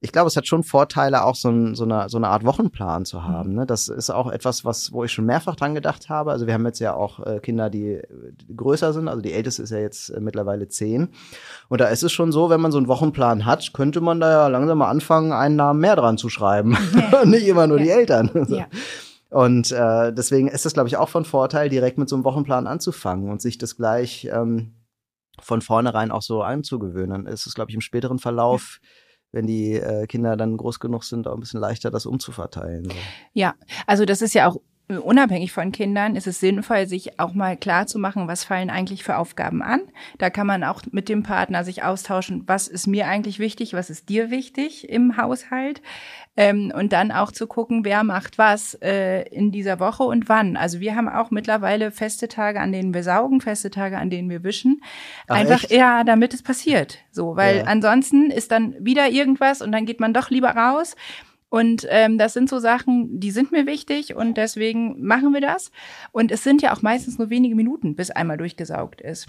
ich 0.00 0.12
glaube, 0.12 0.28
es 0.28 0.36
hat 0.36 0.46
schon 0.46 0.62
Vorteile, 0.62 1.24
auch 1.24 1.34
so, 1.34 1.48
ein, 1.48 1.74
so, 1.74 1.82
eine, 1.82 2.08
so 2.08 2.18
eine 2.18 2.28
Art 2.28 2.44
Wochenplan 2.44 3.04
zu 3.04 3.24
haben. 3.24 3.54
Ne? 3.54 3.66
Das 3.66 3.88
ist 3.88 4.10
auch 4.10 4.30
etwas, 4.30 4.64
was, 4.64 4.92
wo 4.92 5.02
ich 5.02 5.10
schon 5.10 5.24
mehrfach 5.24 5.56
dran 5.56 5.74
gedacht 5.74 6.08
habe. 6.08 6.30
Also 6.30 6.46
wir 6.46 6.54
haben 6.54 6.64
jetzt 6.66 6.78
ja 6.78 6.94
auch 6.94 7.18
äh, 7.26 7.40
Kinder, 7.40 7.68
die, 7.68 8.00
die 8.08 8.56
größer 8.56 8.92
sind. 8.92 9.08
Also 9.08 9.22
die 9.22 9.32
älteste 9.32 9.64
ist 9.64 9.70
ja 9.70 9.78
jetzt 9.78 10.10
äh, 10.10 10.20
mittlerweile 10.20 10.68
zehn. 10.68 11.08
Und 11.68 11.80
da 11.80 11.86
ist 11.86 12.04
es 12.04 12.12
schon 12.12 12.30
so, 12.30 12.48
wenn 12.48 12.60
man 12.60 12.70
so 12.70 12.78
einen 12.78 12.86
Wochenplan 12.86 13.44
hat, 13.44 13.72
könnte 13.72 14.00
man 14.00 14.20
da 14.20 14.30
ja 14.30 14.46
langsam 14.46 14.78
mal 14.78 14.88
anfangen, 14.88 15.32
einen 15.32 15.56
Namen 15.56 15.80
mehr 15.80 15.96
dran 15.96 16.16
zu 16.16 16.28
schreiben. 16.28 16.76
Und 17.22 17.30
nicht 17.30 17.46
immer 17.46 17.66
nur 17.66 17.78
die 17.78 17.90
Eltern. 17.90 18.30
So. 18.48 18.56
Ja. 18.56 18.66
Und 19.30 19.72
äh, 19.72 20.12
deswegen 20.12 20.48
ist 20.48 20.64
das, 20.64 20.72
glaube 20.72 20.88
ich, 20.88 20.96
auch 20.96 21.08
von 21.08 21.24
Vorteil, 21.24 21.68
direkt 21.68 21.98
mit 21.98 22.08
so 22.08 22.16
einem 22.16 22.24
Wochenplan 22.24 22.66
anzufangen 22.66 23.30
und 23.30 23.42
sich 23.42 23.58
das 23.58 23.76
gleich 23.76 24.28
ähm, 24.32 24.74
von 25.40 25.60
vornherein 25.60 26.10
auch 26.10 26.22
so 26.22 26.42
anzugewöhnen. 26.42 27.10
Dann 27.10 27.26
ist 27.26 27.46
es, 27.46 27.54
glaube 27.54 27.70
ich, 27.70 27.74
im 27.74 27.80
späteren 27.80 28.18
Verlauf, 28.18 28.80
wenn 29.32 29.46
die 29.46 29.74
äh, 29.74 30.06
Kinder 30.06 30.36
dann 30.36 30.56
groß 30.56 30.80
genug 30.80 31.04
sind, 31.04 31.28
auch 31.28 31.34
ein 31.34 31.40
bisschen 31.40 31.60
leichter, 31.60 31.90
das 31.90 32.06
umzuverteilen. 32.06 32.84
So. 32.84 32.92
Ja, 33.32 33.54
also 33.86 34.04
das 34.04 34.22
ist 34.22 34.34
ja 34.34 34.48
auch 34.48 34.56
unabhängig 34.88 35.52
von 35.52 35.70
Kindern, 35.72 36.16
ist 36.16 36.26
es 36.26 36.40
sinnvoll, 36.40 36.86
sich 36.86 37.20
auch 37.20 37.34
mal 37.34 37.56
klar 37.56 37.86
zu 37.86 37.98
machen, 37.98 38.26
was 38.26 38.44
fallen 38.44 38.70
eigentlich 38.70 39.04
für 39.04 39.16
Aufgaben 39.18 39.62
an. 39.62 39.80
Da 40.18 40.30
kann 40.30 40.46
man 40.46 40.64
auch 40.64 40.82
mit 40.90 41.08
dem 41.08 41.22
Partner 41.22 41.62
sich 41.64 41.82
austauschen, 41.82 42.44
was 42.46 42.68
ist 42.68 42.86
mir 42.86 43.06
eigentlich 43.06 43.38
wichtig, 43.38 43.74
was 43.74 43.90
ist 43.90 44.08
dir 44.08 44.30
wichtig 44.30 44.88
im 44.88 45.16
Haushalt. 45.16 45.82
Ähm, 46.36 46.72
und 46.74 46.92
dann 46.92 47.10
auch 47.10 47.32
zu 47.32 47.48
gucken, 47.48 47.84
wer 47.84 48.04
macht 48.04 48.38
was 48.38 48.74
äh, 48.80 49.22
in 49.28 49.50
dieser 49.50 49.80
Woche 49.80 50.04
und 50.04 50.28
wann. 50.28 50.56
Also 50.56 50.78
wir 50.78 50.94
haben 50.94 51.08
auch 51.08 51.32
mittlerweile 51.32 51.90
feste 51.90 52.28
Tage, 52.28 52.60
an 52.60 52.70
denen 52.70 52.94
wir 52.94 53.02
saugen, 53.02 53.40
feste 53.40 53.70
Tage, 53.70 53.98
an 53.98 54.08
denen 54.08 54.30
wir 54.30 54.44
wischen. 54.44 54.80
Ach, 55.26 55.34
Einfach, 55.34 55.64
echt? 55.64 55.72
ja, 55.72 56.04
damit 56.04 56.32
es 56.34 56.42
passiert. 56.44 56.98
So, 57.10 57.34
weil 57.34 57.58
Ja. 57.58 57.64
ansonsten 57.64 58.30
ist 58.30 58.52
dann 58.52 58.76
wieder 58.78 59.08
irgendwas 59.10 59.60
und 59.62 59.72
dann 59.72 59.84
geht 59.84 59.98
man 59.98 60.14
doch 60.14 60.30
lieber 60.30 60.50
raus. 60.50 60.94
Und 61.50 61.86
ähm, 61.88 62.18
das 62.18 62.34
sind 62.34 62.48
so 62.48 62.58
Sachen, 62.58 63.20
die 63.20 63.30
sind 63.30 63.52
mir 63.52 63.66
wichtig 63.66 64.14
und 64.14 64.36
deswegen 64.36 65.02
machen 65.02 65.32
wir 65.32 65.40
das. 65.40 65.70
Und 66.12 66.30
es 66.30 66.44
sind 66.44 66.60
ja 66.62 66.74
auch 66.74 66.82
meistens 66.82 67.18
nur 67.18 67.30
wenige 67.30 67.54
Minuten, 67.54 67.94
bis 67.94 68.10
einmal 68.10 68.36
durchgesaugt 68.36 69.00
ist. 69.00 69.28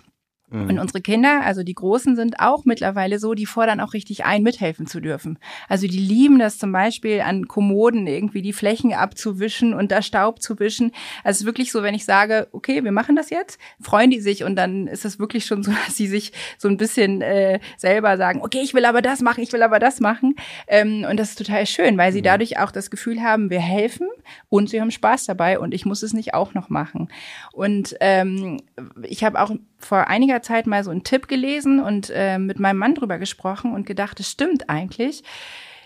Mhm. 0.51 0.69
Und 0.69 0.79
unsere 0.79 1.01
Kinder, 1.01 1.41
also 1.43 1.63
die 1.63 1.73
Großen, 1.73 2.15
sind 2.15 2.39
auch 2.39 2.65
mittlerweile 2.65 3.19
so, 3.19 3.33
die 3.33 3.45
fordern 3.45 3.79
auch 3.79 3.93
richtig 3.93 4.25
ein, 4.25 4.43
mithelfen 4.43 4.87
zu 4.87 4.99
dürfen. 4.99 5.37
Also 5.67 5.87
die 5.87 5.97
lieben 5.97 6.39
das 6.39 6.57
zum 6.57 6.71
Beispiel 6.71 7.21
an 7.21 7.47
Kommoden 7.47 8.07
irgendwie 8.07 8.41
die 8.41 8.53
Flächen 8.53 8.93
abzuwischen 8.93 9.73
und 9.73 9.91
da 9.91 10.01
Staub 10.01 10.41
zu 10.41 10.59
wischen. 10.59 10.91
Also 11.23 11.37
es 11.37 11.39
ist 11.41 11.45
wirklich 11.45 11.71
so, 11.71 11.83
wenn 11.83 11.93
ich 11.93 12.05
sage, 12.05 12.47
okay, 12.51 12.83
wir 12.83 12.91
machen 12.91 13.15
das 13.15 13.29
jetzt, 13.29 13.59
freuen 13.79 14.09
die 14.09 14.19
sich 14.19 14.43
und 14.43 14.55
dann 14.55 14.87
ist 14.87 15.05
es 15.05 15.19
wirklich 15.19 15.45
schon 15.45 15.63
so, 15.63 15.71
dass 15.85 15.95
sie 15.95 16.07
sich 16.07 16.31
so 16.57 16.67
ein 16.67 16.77
bisschen 16.77 17.21
äh, 17.21 17.59
selber 17.77 18.17
sagen, 18.17 18.41
okay, 18.41 18.61
ich 18.63 18.73
will 18.73 18.85
aber 18.85 19.01
das 19.01 19.21
machen, 19.21 19.43
ich 19.43 19.53
will 19.53 19.63
aber 19.63 19.79
das 19.79 19.99
machen. 19.99 20.35
Ähm, 20.67 21.05
und 21.09 21.17
das 21.17 21.31
ist 21.31 21.37
total 21.37 21.65
schön, 21.65 21.97
weil 21.97 22.11
sie 22.11 22.21
dadurch 22.21 22.57
auch 22.57 22.71
das 22.71 22.89
Gefühl 22.89 23.21
haben, 23.21 23.49
wir 23.49 23.59
helfen 23.59 24.07
und 24.49 24.69
sie 24.69 24.81
haben 24.81 24.91
Spaß 24.91 25.25
dabei 25.25 25.59
und 25.59 25.73
ich 25.73 25.85
muss 25.85 26.03
es 26.03 26.13
nicht 26.13 26.33
auch 26.33 26.53
noch 26.53 26.69
machen. 26.69 27.09
Und 27.53 27.95
ähm, 27.99 28.61
ich 29.03 29.23
habe 29.23 29.39
auch 29.39 29.51
vor 29.79 30.07
einiger 30.07 30.41
Zeit 30.41 30.67
mal 30.67 30.83
so 30.83 30.91
einen 30.91 31.03
Tipp 31.03 31.27
gelesen 31.27 31.79
und 31.79 32.11
äh, 32.13 32.37
mit 32.37 32.59
meinem 32.59 32.77
Mann 32.77 32.95
drüber 32.95 33.17
gesprochen 33.17 33.73
und 33.73 33.85
gedacht, 33.85 34.19
es 34.19 34.29
stimmt 34.29 34.69
eigentlich. 34.69 35.23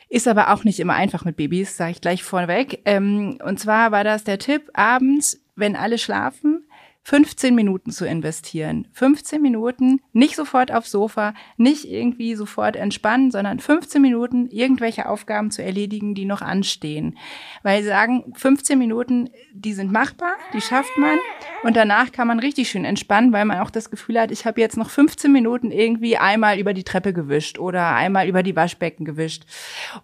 Ist 0.09 0.27
aber 0.27 0.53
auch 0.53 0.63
nicht 0.63 0.79
immer 0.79 0.93
einfach 0.93 1.25
mit 1.25 1.38
Babys, 1.38 1.77
sage 1.77 1.91
ich 1.91 2.01
gleich 2.01 2.23
vorweg. 2.23 2.81
Ähm, 2.85 3.39
und 3.43 3.59
zwar 3.59 3.91
war 3.91 4.03
das 4.03 4.23
der 4.23 4.38
Tipp, 4.38 4.69
abends, 4.73 5.41
wenn 5.55 5.75
alle 5.75 5.97
schlafen, 5.97 6.67
15 7.05 7.53
Minuten 7.53 7.91
zu 7.91 8.05
investieren. 8.05 8.88
15 8.93 9.41
Minuten, 9.41 10.00
nicht 10.13 10.38
sofort 10.38 10.72
aufs 10.72 10.91
Sofa, 10.91 11.33
nicht 11.57 11.86
irgendwie 11.86 12.36
sofort 12.36 12.77
entspannen, 12.77 13.29
sondern 13.29 13.60
15 13.60 14.01
Minuten 14.01 14.48
irgendwelche 14.48 15.10
Aufgaben 15.10 15.51
zu 15.51 15.62
erledigen, 15.62 16.15
die 16.15 16.24
noch 16.24 16.41
anstehen. 16.41 17.17
Weil 17.62 17.81
sie 17.81 17.89
sagen, 17.89 18.33
15 18.36 18.79
Minuten, 18.79 19.29
die 19.53 19.74
sind 19.74 19.91
machbar, 19.91 20.33
die 20.53 20.62
schafft 20.62 20.98
man 20.98 21.19
und 21.63 21.75
danach 21.75 22.13
kann 22.13 22.27
man 22.27 22.39
richtig 22.39 22.69
schön 22.69 22.86
entspannen, 22.86 23.33
weil 23.33 23.45
man 23.45 23.60
auch 23.60 23.69
das 23.69 23.91
Gefühl 23.91 24.19
hat, 24.19 24.31
ich 24.31 24.45
habe 24.45 24.62
jetzt 24.62 24.77
noch 24.77 24.89
15 24.89 25.29
Minuten 25.29 25.72
irgendwie 25.72 26.15
einmal 26.15 26.57
über 26.57 26.74
die 26.74 26.86
Treppe 26.86 27.12
gewischt 27.12 27.60
oder 27.60 27.95
einmal 27.95 28.29
über 28.29 28.43
die 28.43 28.55
Waschbecken 28.55 29.03
gewischt. 29.03 29.43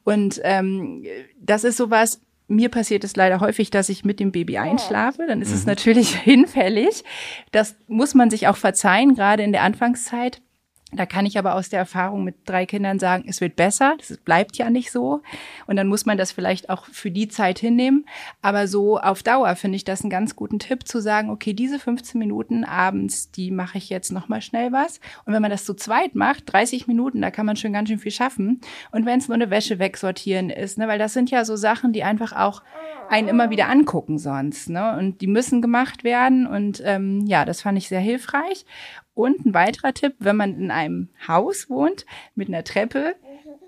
Und 0.04 0.42
ähm, 0.44 1.06
das 1.40 1.64
ist 1.64 1.78
sowas, 1.78 2.22
mir 2.50 2.70
passiert 2.70 3.04
es 3.04 3.16
leider 3.16 3.40
häufig, 3.40 3.70
dass 3.70 3.90
ich 3.90 4.04
mit 4.04 4.20
dem 4.20 4.32
Baby 4.32 4.58
einschlafe. 4.58 5.26
Dann 5.28 5.42
ist 5.42 5.52
es 5.52 5.66
natürlich 5.66 6.16
hinfällig. 6.16 7.04
Das 7.52 7.76
muss 7.88 8.16
man 8.16 8.30
sich 8.30 8.48
auch 8.48 8.58
verzeihen, 8.58 9.16
gerade 9.16 9.44
in 9.44 9.52
der 9.52 9.64
Anfangszeit. 9.64 10.42
Da 10.92 11.06
kann 11.06 11.28
ich 11.28 11.38
aber 11.38 11.54
aus 11.54 11.70
der 11.70 11.80
Erfahrung 11.80 12.24
mit 12.24 12.36
drei 12.46 12.66
Kindern 12.66 12.98
sagen, 12.98 13.26
es 13.28 13.42
wird 13.42 13.56
besser. 13.56 13.96
Das 14.00 14.18
bleibt 14.18 14.58
ja 14.58 14.72
nicht 14.72 14.92
so. 14.92 15.22
Und 15.68 15.76
dann 15.76 15.88
muss 15.88 16.08
man 16.08 16.18
das 16.18 16.32
vielleicht 16.32 16.70
auch 16.70 16.86
für 16.86 17.12
die 17.12 17.28
Zeit 17.28 17.60
hinnehmen. 17.60 18.06
Aber 18.42 18.68
so 18.68 18.98
auf 18.98 19.22
Dauer 19.22 19.56
finde 19.56 19.76
ich 19.76 19.84
das 19.84 20.02
einen 20.02 20.10
ganz 20.10 20.36
guten 20.36 20.58
Tipp 20.58 20.88
zu 20.88 21.00
sagen, 21.00 21.30
okay, 21.30 21.54
diese 21.54 21.78
15 21.78 22.18
Minuten 22.18 22.64
abends, 22.64 23.30
die 23.30 23.52
mache 23.52 23.78
ich 23.78 23.90
jetzt 23.90 24.12
nochmal 24.12 24.42
schnell 24.42 24.72
was. 24.72 25.00
Und 25.26 25.34
wenn 25.34 25.44
man 25.44 25.52
das 25.52 25.66
zu 25.66 25.76
zweit 25.76 26.16
macht, 26.16 26.52
30 26.52 26.88
Minuten, 26.88 27.22
da 27.22 27.30
kann 27.30 27.46
man 27.46 27.56
schon 27.56 27.74
ganz 27.74 27.90
schön 27.90 28.00
viel 28.00 28.12
schaffen. 28.12 28.62
Und 28.92 29.06
wenn 29.06 29.20
es 29.20 29.28
nur 29.28 29.36
eine 29.36 29.52
Wäsche 29.52 29.78
wegsortieren 29.78 30.50
ist, 30.50 30.80
ne, 30.80 30.88
weil 30.88 31.00
das 31.00 31.14
sind 31.14 31.30
ja 31.30 31.46
so 31.46 31.56
Sachen, 31.56 31.94
die 31.94 32.04
einfach 32.04 32.34
auch 32.34 32.64
einen 33.10 33.28
immer 33.28 33.50
wieder 33.50 33.68
angucken 33.68 34.18
sonst. 34.20 34.70
Ne? 34.70 34.96
Und 34.98 35.22
die 35.22 35.28
müssen 35.28 35.62
gemacht 35.62 36.04
werden. 36.04 36.48
Und 36.48 36.82
ähm, 36.86 37.26
ja, 37.26 37.44
das 37.44 37.62
fand 37.62 37.78
ich 37.78 37.88
sehr 37.88 38.00
hilfreich. 38.00 38.66
Und 39.20 39.46
ein 39.46 39.54
weiterer 39.54 39.94
Tipp, 39.94 40.14
wenn 40.20 40.38
man 40.38 40.58
in 40.58 40.72
einem 40.72 41.10
Haus 41.28 41.70
wohnt 41.70 42.06
mit 42.36 42.48
einer 42.48 42.64
Treppe, 42.64 43.16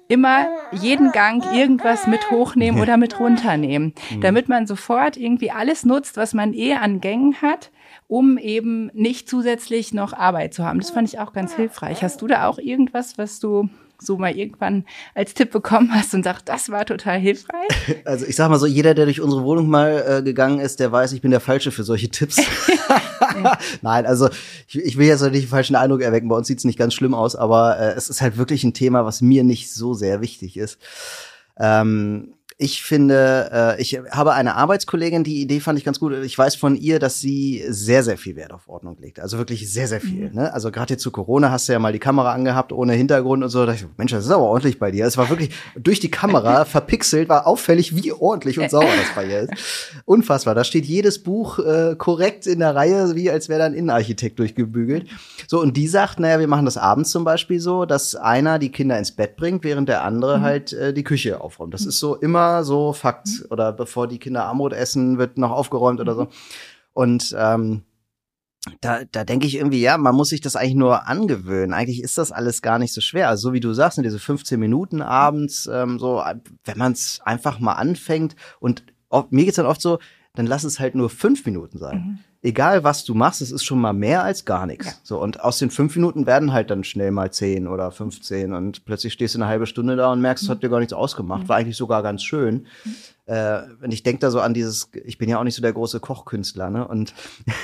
immer 0.07 0.47
jeden 0.71 1.11
Gang 1.11 1.43
irgendwas 1.53 2.07
mit 2.07 2.31
hochnehmen 2.31 2.81
oder 2.81 2.95
mit 2.95 3.19
runternehmen, 3.19 3.93
damit 4.21 4.47
man 4.47 4.65
sofort 4.65 5.17
irgendwie 5.17 5.51
alles 5.51 5.85
nutzt, 5.85 6.15
was 6.15 6.33
man 6.33 6.53
eh 6.53 6.75
an 6.75 7.01
Gängen 7.01 7.41
hat, 7.41 7.69
um 8.07 8.37
eben 8.37 8.91
nicht 8.93 9.27
zusätzlich 9.27 9.93
noch 9.93 10.13
Arbeit 10.13 10.53
zu 10.53 10.63
haben. 10.63 10.79
Das 10.79 10.91
fand 10.91 11.09
ich 11.09 11.19
auch 11.19 11.33
ganz 11.33 11.53
hilfreich. 11.53 12.01
Hast 12.01 12.21
du 12.21 12.27
da 12.27 12.47
auch 12.47 12.57
irgendwas, 12.57 13.17
was 13.17 13.41
du 13.41 13.67
so 14.01 14.17
mal 14.17 14.35
irgendwann 14.35 14.85
als 15.13 15.33
Tipp 15.33 15.51
bekommen 15.51 15.93
hast 15.93 16.13
und 16.13 16.23
sagst, 16.23 16.49
das 16.49 16.69
war 16.69 16.85
total 16.85 17.19
hilfreich? 17.19 17.67
Also 18.05 18.25
ich 18.25 18.35
sag 18.35 18.49
mal 18.49 18.59
so, 18.59 18.65
jeder, 18.65 18.93
der 18.93 19.05
durch 19.05 19.21
unsere 19.21 19.43
Wohnung 19.43 19.67
mal 19.67 20.03
äh, 20.07 20.23
gegangen 20.23 20.59
ist, 20.59 20.79
der 20.79 20.91
weiß, 20.91 21.13
ich 21.13 21.21
bin 21.21 21.31
der 21.31 21.39
Falsche 21.39 21.71
für 21.71 21.83
solche 21.83 22.09
Tipps. 22.09 22.37
Nein, 23.81 24.05
also 24.05 24.29
ich, 24.67 24.77
ich 24.77 24.97
will 24.97 25.07
jetzt 25.07 25.21
nicht 25.21 25.45
den 25.45 25.49
falschen 25.49 25.75
Eindruck 25.75 26.01
erwecken. 26.01 26.27
Bei 26.27 26.35
uns 26.35 26.47
sieht's 26.47 26.63
nicht 26.63 26.79
ganz 26.79 26.93
schlimm 26.93 27.13
aus, 27.13 27.35
aber 27.35 27.79
äh, 27.79 27.93
es 27.93 28.09
ist 28.09 28.21
halt 28.21 28.37
wirklich 28.37 28.63
ein 28.63 28.73
Thema, 28.73 29.05
was 29.05 29.21
mir 29.21 29.43
nicht 29.43 29.73
so 29.73 29.93
sehr 29.93 30.21
wichtig 30.21 30.57
ist. 30.57 30.79
Ähm, 31.57 32.33
ich 32.61 32.83
finde, 32.83 33.49
äh, 33.51 33.81
ich 33.81 33.99
habe 34.11 34.33
eine 34.33 34.55
Arbeitskollegin, 34.55 35.23
die 35.23 35.41
Idee 35.41 35.59
fand 35.59 35.79
ich 35.79 35.85
ganz 35.85 35.99
gut. 35.99 36.13
Ich 36.23 36.37
weiß 36.37 36.55
von 36.55 36.75
ihr, 36.75 36.99
dass 36.99 37.19
sie 37.19 37.63
sehr, 37.67 38.03
sehr 38.03 38.19
viel 38.19 38.35
Wert 38.35 38.53
auf 38.53 38.69
Ordnung 38.69 38.97
legt. 39.01 39.19
Also 39.19 39.39
wirklich 39.39 39.71
sehr, 39.73 39.87
sehr 39.87 39.99
viel. 39.99 40.29
Mhm. 40.29 40.35
Ne? 40.35 40.53
Also 40.53 40.69
gerade 40.69 40.93
jetzt 40.93 41.01
zu 41.01 41.09
Corona 41.09 41.49
hast 41.49 41.67
du 41.67 41.73
ja 41.73 41.79
mal 41.79 41.91
die 41.91 41.97
Kamera 41.97 42.33
angehabt 42.33 42.71
ohne 42.71 42.93
Hintergrund 42.93 43.43
und 43.43 43.49
so. 43.49 43.61
Da 43.61 43.71
dachte 43.71 43.85
ich, 43.85 43.97
Mensch, 43.97 44.11
das 44.11 44.25
ist 44.25 44.31
aber 44.31 44.43
ordentlich 44.43 44.77
bei 44.77 44.91
dir. 44.91 45.07
Es 45.07 45.17
war 45.17 45.29
wirklich 45.29 45.49
durch 45.75 45.99
die 45.99 46.11
Kamera 46.11 46.65
verpixelt, 46.65 47.29
war 47.29 47.47
auffällig, 47.47 47.95
wie 47.95 48.11
ordentlich 48.13 48.59
und 48.59 48.69
sauber 48.69 48.85
das 48.95 49.15
bei 49.15 49.25
ihr 49.25 49.39
ist. 49.39 49.53
Unfassbar. 50.05 50.53
Da 50.53 50.63
steht 50.63 50.85
jedes 50.85 51.23
Buch 51.23 51.57
äh, 51.57 51.95
korrekt 51.97 52.45
in 52.45 52.59
der 52.59 52.75
Reihe, 52.75 53.15
wie 53.15 53.31
als 53.31 53.49
wäre 53.49 53.61
da 53.61 53.65
ein 53.65 53.73
Innenarchitekt 53.73 54.37
durchgebügelt. 54.37 55.07
So, 55.47 55.59
und 55.59 55.75
die 55.77 55.87
sagt, 55.87 56.19
naja, 56.19 56.39
wir 56.39 56.47
machen 56.47 56.65
das 56.65 56.77
abends 56.77 57.09
zum 57.09 57.23
Beispiel 57.23 57.59
so, 57.59 57.85
dass 57.85 58.13
einer 58.13 58.59
die 58.59 58.69
Kinder 58.69 58.99
ins 58.99 59.11
Bett 59.11 59.35
bringt, 59.35 59.63
während 59.63 59.89
der 59.89 60.03
andere 60.03 60.37
mhm. 60.37 60.41
halt 60.43 60.73
äh, 60.73 60.93
die 60.93 61.03
Küche 61.03 61.41
aufräumt. 61.41 61.73
Das 61.73 61.87
ist 61.87 61.97
so 61.97 62.15
immer 62.15 62.50
so 62.63 62.93
Fakt. 62.93 63.27
Mhm. 63.27 63.45
Oder 63.49 63.73
bevor 63.73 64.07
die 64.07 64.19
Kinder 64.19 64.45
Armut 64.45 64.73
essen, 64.73 65.17
wird 65.17 65.37
noch 65.37 65.51
aufgeräumt 65.51 65.99
oder 65.99 66.15
so. 66.15 66.23
Mhm. 66.23 66.29
Und 66.93 67.35
ähm, 67.37 67.83
da, 68.79 69.03
da 69.11 69.23
denke 69.23 69.47
ich 69.47 69.55
irgendwie, 69.55 69.81
ja, 69.81 69.97
man 69.97 70.15
muss 70.15 70.29
sich 70.29 70.41
das 70.41 70.55
eigentlich 70.55 70.75
nur 70.75 71.07
angewöhnen. 71.07 71.73
Eigentlich 71.73 72.03
ist 72.03 72.17
das 72.17 72.31
alles 72.31 72.61
gar 72.61 72.77
nicht 72.77 72.93
so 72.93 73.01
schwer. 73.01 73.27
Also 73.27 73.49
so 73.49 73.53
wie 73.53 73.59
du 73.59 73.73
sagst, 73.73 73.97
in 73.97 74.03
diese 74.03 74.19
15 74.19 74.59
Minuten 74.59 75.01
abends, 75.01 75.67
ähm, 75.71 75.97
so, 75.97 76.23
wenn 76.65 76.77
man 76.77 76.91
es 76.91 77.21
einfach 77.23 77.59
mal 77.59 77.73
anfängt 77.73 78.35
und 78.59 78.83
oft, 79.09 79.31
mir 79.31 79.45
geht's 79.45 79.55
dann 79.55 79.65
oft 79.65 79.81
so, 79.81 79.99
dann 80.35 80.45
lass 80.45 80.63
es 80.63 80.79
halt 80.79 80.95
nur 80.95 81.09
fünf 81.09 81.45
Minuten 81.45 81.79
sein. 81.79 81.97
Mhm. 81.97 82.19
Egal 82.43 82.83
was 82.83 83.05
du 83.05 83.13
machst, 83.13 83.41
es 83.41 83.51
ist 83.51 83.63
schon 83.63 83.79
mal 83.79 83.93
mehr 83.93 84.23
als 84.23 84.45
gar 84.45 84.65
nichts. 84.65 84.87
Ja. 84.87 84.93
So, 85.03 85.21
und 85.21 85.41
aus 85.41 85.59
den 85.59 85.69
fünf 85.69 85.95
Minuten 85.95 86.25
werden 86.25 86.51
halt 86.51 86.71
dann 86.71 86.83
schnell 86.83 87.11
mal 87.11 87.31
zehn 87.31 87.67
oder 87.67 87.91
15 87.91 88.53
und 88.53 88.83
plötzlich 88.83 89.13
stehst 89.13 89.35
du 89.35 89.39
eine 89.39 89.47
halbe 89.47 89.67
Stunde 89.67 89.95
da 89.95 90.11
und 90.11 90.21
merkst, 90.21 90.45
es 90.45 90.49
hat 90.49 90.63
dir 90.63 90.69
gar 90.69 90.79
nichts 90.79 90.93
ausgemacht. 90.93 91.43
Mhm. 91.43 91.49
War 91.49 91.57
eigentlich 91.57 91.77
sogar 91.77 92.01
ganz 92.01 92.23
schön. 92.23 92.65
Mhm. 92.83 92.95
Äh, 93.27 93.61
und 93.83 93.93
ich 93.93 94.01
denke 94.01 94.21
da 94.21 94.31
so 94.31 94.39
an 94.39 94.55
dieses, 94.55 94.89
ich 95.05 95.19
bin 95.19 95.29
ja 95.29 95.39
auch 95.39 95.43
nicht 95.43 95.53
so 95.53 95.61
der 95.61 95.71
große 95.71 95.99
Kochkünstler, 95.99 96.71
ne? 96.71 96.87
Und 96.87 97.13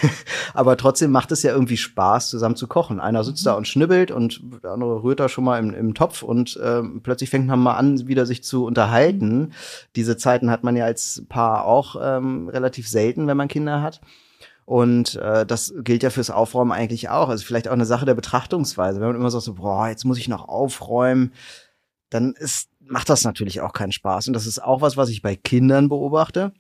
aber 0.53 0.77
trotzdem 0.77 1.09
macht 1.09 1.31
es 1.31 1.41
ja 1.41 1.53
irgendwie 1.53 1.77
Spaß, 1.77 2.29
zusammen 2.29 2.55
zu 2.55 2.67
kochen. 2.67 2.99
Einer 2.99 3.23
sitzt 3.23 3.45
mhm. 3.45 3.49
da 3.49 3.53
und 3.55 3.67
schnibbelt 3.67 4.11
und 4.11 4.41
der 4.63 4.73
andere 4.73 5.01
rührt 5.01 5.19
da 5.19 5.27
schon 5.27 5.43
mal 5.43 5.57
im, 5.57 5.73
im 5.73 5.95
Topf 5.95 6.21
und 6.21 6.55
äh, 6.57 6.83
plötzlich 7.01 7.31
fängt 7.31 7.47
man 7.47 7.59
mal 7.59 7.73
an, 7.73 8.07
wieder 8.07 8.27
sich 8.27 8.43
zu 8.43 8.65
unterhalten. 8.65 9.39
Mhm. 9.39 9.51
Diese 9.95 10.17
Zeiten 10.17 10.51
hat 10.51 10.63
man 10.63 10.75
ja 10.75 10.85
als 10.85 11.23
Paar 11.27 11.65
auch 11.65 11.95
ähm, 11.99 12.47
relativ 12.47 12.87
selten, 12.87 13.25
wenn 13.25 13.37
man 13.37 13.47
Kinder 13.47 13.81
hat. 13.81 14.01
Und 14.67 15.15
äh, 15.15 15.45
das 15.45 15.73
gilt 15.77 16.03
ja 16.03 16.09
fürs 16.09 16.29
Aufräumen 16.29 16.73
eigentlich 16.73 17.07
auch. 17.07 17.29
Also 17.29 17.45
vielleicht 17.45 17.69
auch 17.69 17.73
eine 17.73 17.85
Sache 17.85 18.05
der 18.05 18.15
Betrachtungsweise. 18.15 18.99
Wenn 18.99 19.07
man 19.07 19.15
immer 19.15 19.31
sagt 19.31 19.45
so, 19.45 19.53
boah, 19.53 19.87
jetzt 19.87 20.03
muss 20.03 20.17
ich 20.17 20.27
noch 20.27 20.49
aufräumen, 20.49 21.31
dann 22.09 22.33
ist, 22.33 22.67
macht 22.81 23.07
das 23.07 23.23
natürlich 23.23 23.61
auch 23.61 23.71
keinen 23.71 23.93
Spaß. 23.93 24.27
Und 24.27 24.33
das 24.33 24.45
ist 24.45 24.61
auch 24.61 24.81
was, 24.81 24.97
was 24.97 25.07
ich 25.07 25.21
bei 25.21 25.37
Kindern 25.37 25.87
beobachte 25.87 26.51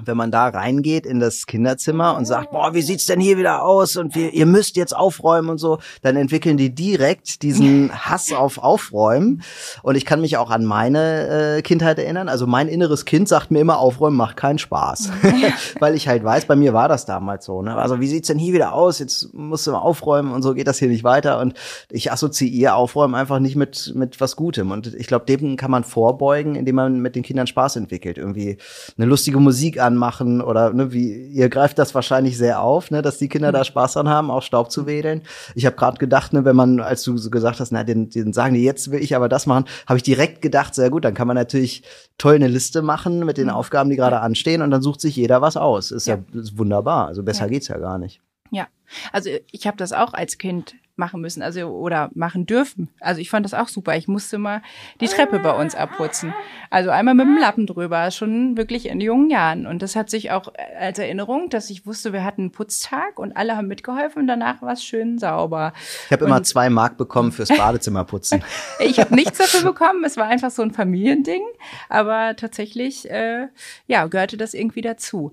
wenn 0.00 0.16
man 0.16 0.30
da 0.30 0.48
reingeht 0.48 1.04
in 1.04 1.20
das 1.20 1.46
Kinderzimmer 1.46 2.16
und 2.16 2.24
sagt, 2.24 2.50
boah, 2.50 2.72
wie 2.72 2.80
sieht's 2.80 3.04
denn 3.04 3.20
hier 3.20 3.36
wieder 3.36 3.62
aus 3.62 3.96
und 3.96 4.14
wir, 4.14 4.32
ihr 4.32 4.46
müsst 4.46 4.76
jetzt 4.76 4.96
aufräumen 4.96 5.50
und 5.50 5.58
so, 5.58 5.78
dann 6.00 6.16
entwickeln 6.16 6.56
die 6.56 6.74
direkt 6.74 7.42
diesen 7.42 7.92
Hass 8.06 8.32
auf 8.32 8.56
Aufräumen. 8.58 9.42
Und 9.82 9.96
ich 9.96 10.06
kann 10.06 10.22
mich 10.22 10.38
auch 10.38 10.50
an 10.50 10.64
meine 10.64 11.56
äh, 11.58 11.62
Kindheit 11.62 11.98
erinnern. 11.98 12.30
Also 12.30 12.46
mein 12.46 12.68
inneres 12.68 13.04
Kind 13.04 13.28
sagt 13.28 13.50
mir 13.50 13.60
immer, 13.60 13.78
aufräumen 13.78 14.16
macht 14.16 14.38
keinen 14.38 14.58
Spaß. 14.58 15.10
Weil 15.78 15.94
ich 15.94 16.08
halt 16.08 16.24
weiß, 16.24 16.46
bei 16.46 16.56
mir 16.56 16.72
war 16.72 16.88
das 16.88 17.04
damals 17.04 17.44
so. 17.44 17.60
Ne? 17.60 17.76
Also 17.76 18.00
wie 18.00 18.08
sieht's 18.08 18.28
denn 18.28 18.38
hier 18.38 18.54
wieder 18.54 18.72
aus? 18.72 18.98
Jetzt 18.98 19.34
musst 19.34 19.66
du 19.66 19.72
mal 19.72 19.78
aufräumen 19.78 20.32
und 20.32 20.42
so 20.42 20.54
geht 20.54 20.68
das 20.68 20.78
hier 20.78 20.88
nicht 20.88 21.04
weiter. 21.04 21.38
Und 21.38 21.54
ich 21.90 22.10
assoziiere 22.10 22.74
Aufräumen 22.74 23.14
einfach 23.14 23.40
nicht 23.40 23.56
mit, 23.56 23.92
mit 23.94 24.22
was 24.22 24.36
Gutem. 24.36 24.70
Und 24.70 24.94
ich 24.94 25.06
glaube, 25.06 25.26
dem 25.26 25.56
kann 25.56 25.70
man 25.70 25.84
vorbeugen, 25.84 26.54
indem 26.54 26.76
man 26.76 27.00
mit 27.00 27.14
den 27.14 27.22
Kindern 27.22 27.46
Spaß 27.46 27.76
entwickelt. 27.76 28.16
Irgendwie 28.16 28.56
eine 28.96 29.06
lustige 29.06 29.38
Musik 29.38 29.81
anmachen 29.82 30.40
oder 30.40 30.72
ne, 30.72 30.92
wie 30.92 31.26
ihr 31.26 31.48
greift 31.48 31.78
das 31.78 31.94
wahrscheinlich 31.94 32.38
sehr 32.38 32.62
auf, 32.62 32.90
ne, 32.90 33.02
dass 33.02 33.18
die 33.18 33.28
Kinder 33.28 33.52
da 33.52 33.60
mhm. 33.60 33.64
Spaß 33.64 33.94
dran 33.94 34.08
haben, 34.08 34.30
auch 34.30 34.42
Staub 34.42 34.70
zu 34.70 34.86
wedeln. 34.86 35.22
Ich 35.54 35.66
habe 35.66 35.76
gerade 35.76 35.98
gedacht, 35.98 36.32
ne, 36.32 36.44
wenn 36.44 36.56
man, 36.56 36.80
als 36.80 37.02
du 37.02 37.18
so 37.18 37.30
gesagt 37.30 37.60
hast, 37.60 37.72
na, 37.72 37.84
den, 37.84 38.08
den 38.10 38.32
sagen 38.32 38.54
die, 38.54 38.64
jetzt 38.64 38.90
will 38.90 39.02
ich 39.02 39.14
aber 39.14 39.28
das 39.28 39.46
machen, 39.46 39.66
habe 39.86 39.98
ich 39.98 40.02
direkt 40.02 40.42
gedacht, 40.42 40.74
sehr 40.74 40.90
gut, 40.90 41.04
dann 41.04 41.14
kann 41.14 41.26
man 41.26 41.36
natürlich 41.36 41.82
toll 42.18 42.36
eine 42.36 42.48
Liste 42.48 42.82
machen 42.82 43.24
mit 43.24 43.36
den 43.36 43.48
mhm. 43.48 43.54
Aufgaben, 43.54 43.90
die 43.90 43.96
gerade 43.96 44.20
anstehen 44.20 44.62
und 44.62 44.70
dann 44.70 44.82
sucht 44.82 45.00
sich 45.00 45.16
jeder 45.16 45.42
was 45.42 45.56
aus. 45.56 45.90
Ist 45.90 46.06
ja, 46.06 46.18
ja 46.32 46.40
ist 46.40 46.56
wunderbar. 46.56 47.08
Also 47.08 47.22
besser 47.22 47.44
ja. 47.44 47.48
geht's 47.48 47.68
ja 47.68 47.78
gar 47.78 47.98
nicht. 47.98 48.20
Ja, 48.50 48.66
also 49.12 49.30
ich 49.50 49.66
habe 49.66 49.78
das 49.78 49.92
auch 49.92 50.12
als 50.12 50.38
Kind 50.38 50.74
machen 50.96 51.20
müssen, 51.20 51.42
also 51.42 51.68
oder 51.68 52.10
machen 52.14 52.46
dürfen. 52.46 52.88
Also 53.00 53.20
ich 53.20 53.30
fand 53.30 53.46
das 53.46 53.54
auch 53.54 53.68
super. 53.68 53.96
Ich 53.96 54.08
musste 54.08 54.38
mal 54.38 54.62
die 55.00 55.06
Treppe 55.06 55.38
bei 55.38 55.52
uns 55.52 55.74
abputzen. 55.74 56.34
Also 56.70 56.90
einmal 56.90 57.14
mit 57.14 57.26
dem 57.26 57.38
Lappen 57.38 57.66
drüber, 57.66 58.10
schon 58.10 58.56
wirklich 58.56 58.86
in 58.86 59.00
jungen 59.00 59.30
Jahren. 59.30 59.66
Und 59.66 59.82
das 59.82 59.96
hat 59.96 60.10
sich 60.10 60.30
auch 60.30 60.52
als 60.78 60.98
Erinnerung, 60.98 61.48
dass 61.48 61.70
ich 61.70 61.86
wusste, 61.86 62.12
wir 62.12 62.24
hatten 62.24 62.42
einen 62.42 62.52
Putztag 62.52 63.18
und 63.18 63.36
alle 63.36 63.56
haben 63.56 63.68
mitgeholfen 63.68 64.22
und 64.22 64.28
danach 64.28 64.60
war 64.60 64.74
es 64.74 64.84
schön 64.84 65.18
sauber. 65.18 65.72
Ich 66.06 66.12
habe 66.12 66.26
immer 66.26 66.42
zwei 66.42 66.68
Mark 66.68 66.98
bekommen 66.98 67.32
fürs 67.32 67.48
Badezimmerputzen. 67.56 68.44
ich 68.78 69.00
habe 69.00 69.14
nichts 69.14 69.38
dafür 69.38 69.62
bekommen. 69.72 70.04
Es 70.04 70.16
war 70.16 70.26
einfach 70.26 70.50
so 70.50 70.62
ein 70.62 70.72
Familiending. 70.72 71.42
Aber 71.88 72.36
tatsächlich, 72.36 73.10
äh, 73.10 73.48
ja, 73.86 74.06
gehörte 74.06 74.36
das 74.36 74.52
irgendwie 74.52 74.82
dazu. 74.82 75.32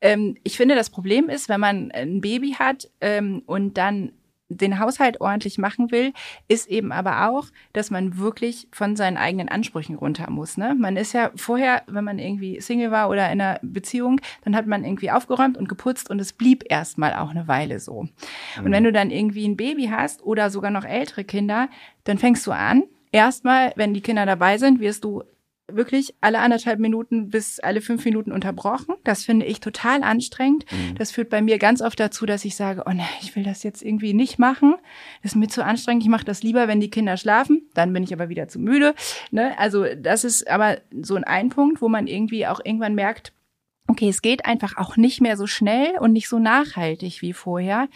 Ähm, 0.00 0.36
ich 0.44 0.56
finde, 0.56 0.74
das 0.74 0.90
Problem 0.90 1.28
ist, 1.28 1.48
wenn 1.48 1.60
man 1.60 1.90
ein 1.92 2.20
Baby 2.20 2.54
hat 2.58 2.88
ähm, 3.00 3.42
und 3.46 3.78
dann 3.78 4.12
den 4.48 4.78
Haushalt 4.78 5.20
ordentlich 5.20 5.58
machen 5.58 5.90
will, 5.90 6.12
ist 6.48 6.68
eben 6.68 6.92
aber 6.92 7.28
auch, 7.28 7.46
dass 7.72 7.90
man 7.90 8.18
wirklich 8.18 8.68
von 8.72 8.96
seinen 8.96 9.16
eigenen 9.16 9.48
Ansprüchen 9.48 9.96
runter 9.96 10.30
muss. 10.30 10.56
Ne? 10.56 10.74
Man 10.74 10.96
ist 10.96 11.12
ja 11.12 11.30
vorher, 11.36 11.82
wenn 11.86 12.04
man 12.04 12.18
irgendwie 12.18 12.60
Single 12.60 12.90
war 12.90 13.10
oder 13.10 13.30
in 13.30 13.40
einer 13.40 13.60
Beziehung, 13.62 14.20
dann 14.44 14.56
hat 14.56 14.66
man 14.66 14.84
irgendwie 14.84 15.10
aufgeräumt 15.10 15.56
und 15.56 15.68
geputzt 15.68 16.10
und 16.10 16.18
es 16.20 16.32
blieb 16.32 16.64
erstmal 16.68 17.14
auch 17.14 17.30
eine 17.30 17.48
Weile 17.48 17.80
so. 17.80 18.04
Mhm. 18.04 18.64
Und 18.64 18.72
wenn 18.72 18.84
du 18.84 18.92
dann 18.92 19.10
irgendwie 19.10 19.46
ein 19.46 19.56
Baby 19.56 19.88
hast 19.92 20.22
oder 20.22 20.50
sogar 20.50 20.70
noch 20.70 20.84
ältere 20.84 21.24
Kinder, 21.24 21.68
dann 22.04 22.18
fängst 22.18 22.46
du 22.46 22.52
an, 22.52 22.84
erstmal, 23.12 23.72
wenn 23.76 23.94
die 23.94 24.00
Kinder 24.00 24.26
dabei 24.26 24.58
sind, 24.58 24.80
wirst 24.80 25.04
du 25.04 25.24
wirklich 25.70 26.14
alle 26.20 26.38
anderthalb 26.38 26.78
Minuten 26.78 27.28
bis 27.28 27.60
alle 27.60 27.80
fünf 27.80 28.04
Minuten 28.04 28.32
unterbrochen. 28.32 28.94
Das 29.04 29.24
finde 29.24 29.46
ich 29.46 29.60
total 29.60 30.02
anstrengend. 30.02 30.64
Mhm. 30.72 30.94
Das 30.96 31.10
führt 31.10 31.28
bei 31.30 31.42
mir 31.42 31.58
ganz 31.58 31.82
oft 31.82 32.00
dazu, 32.00 32.26
dass 32.26 32.44
ich 32.44 32.56
sage, 32.56 32.84
oh 32.86 32.92
ne, 32.92 33.04
ich 33.22 33.36
will 33.36 33.42
das 33.42 33.62
jetzt 33.62 33.82
irgendwie 33.82 34.14
nicht 34.14 34.38
machen. 34.38 34.74
Das 35.22 35.32
ist 35.32 35.36
mir 35.36 35.48
zu 35.48 35.64
anstrengend. 35.64 36.02
Ich 36.02 36.08
mache 36.08 36.24
das 36.24 36.42
lieber, 36.42 36.68
wenn 36.68 36.80
die 36.80 36.90
Kinder 36.90 37.16
schlafen. 37.16 37.68
Dann 37.74 37.92
bin 37.92 38.02
ich 38.02 38.12
aber 38.12 38.28
wieder 38.28 38.48
zu 38.48 38.58
müde. 38.58 38.94
Ne? 39.30 39.58
Also 39.58 39.84
das 39.96 40.24
ist 40.24 40.48
aber 40.48 40.78
so 41.00 41.16
ein 41.16 41.24
Einpunkt, 41.24 41.82
wo 41.82 41.88
man 41.88 42.06
irgendwie 42.06 42.46
auch 42.46 42.60
irgendwann 42.64 42.94
merkt, 42.94 43.32
okay, 43.88 44.08
es 44.08 44.22
geht 44.22 44.46
einfach 44.46 44.76
auch 44.76 44.96
nicht 44.96 45.20
mehr 45.20 45.36
so 45.36 45.46
schnell 45.46 45.98
und 45.98 46.12
nicht 46.12 46.28
so 46.28 46.38
nachhaltig 46.38 47.22
wie 47.22 47.32
vorher. 47.32 47.88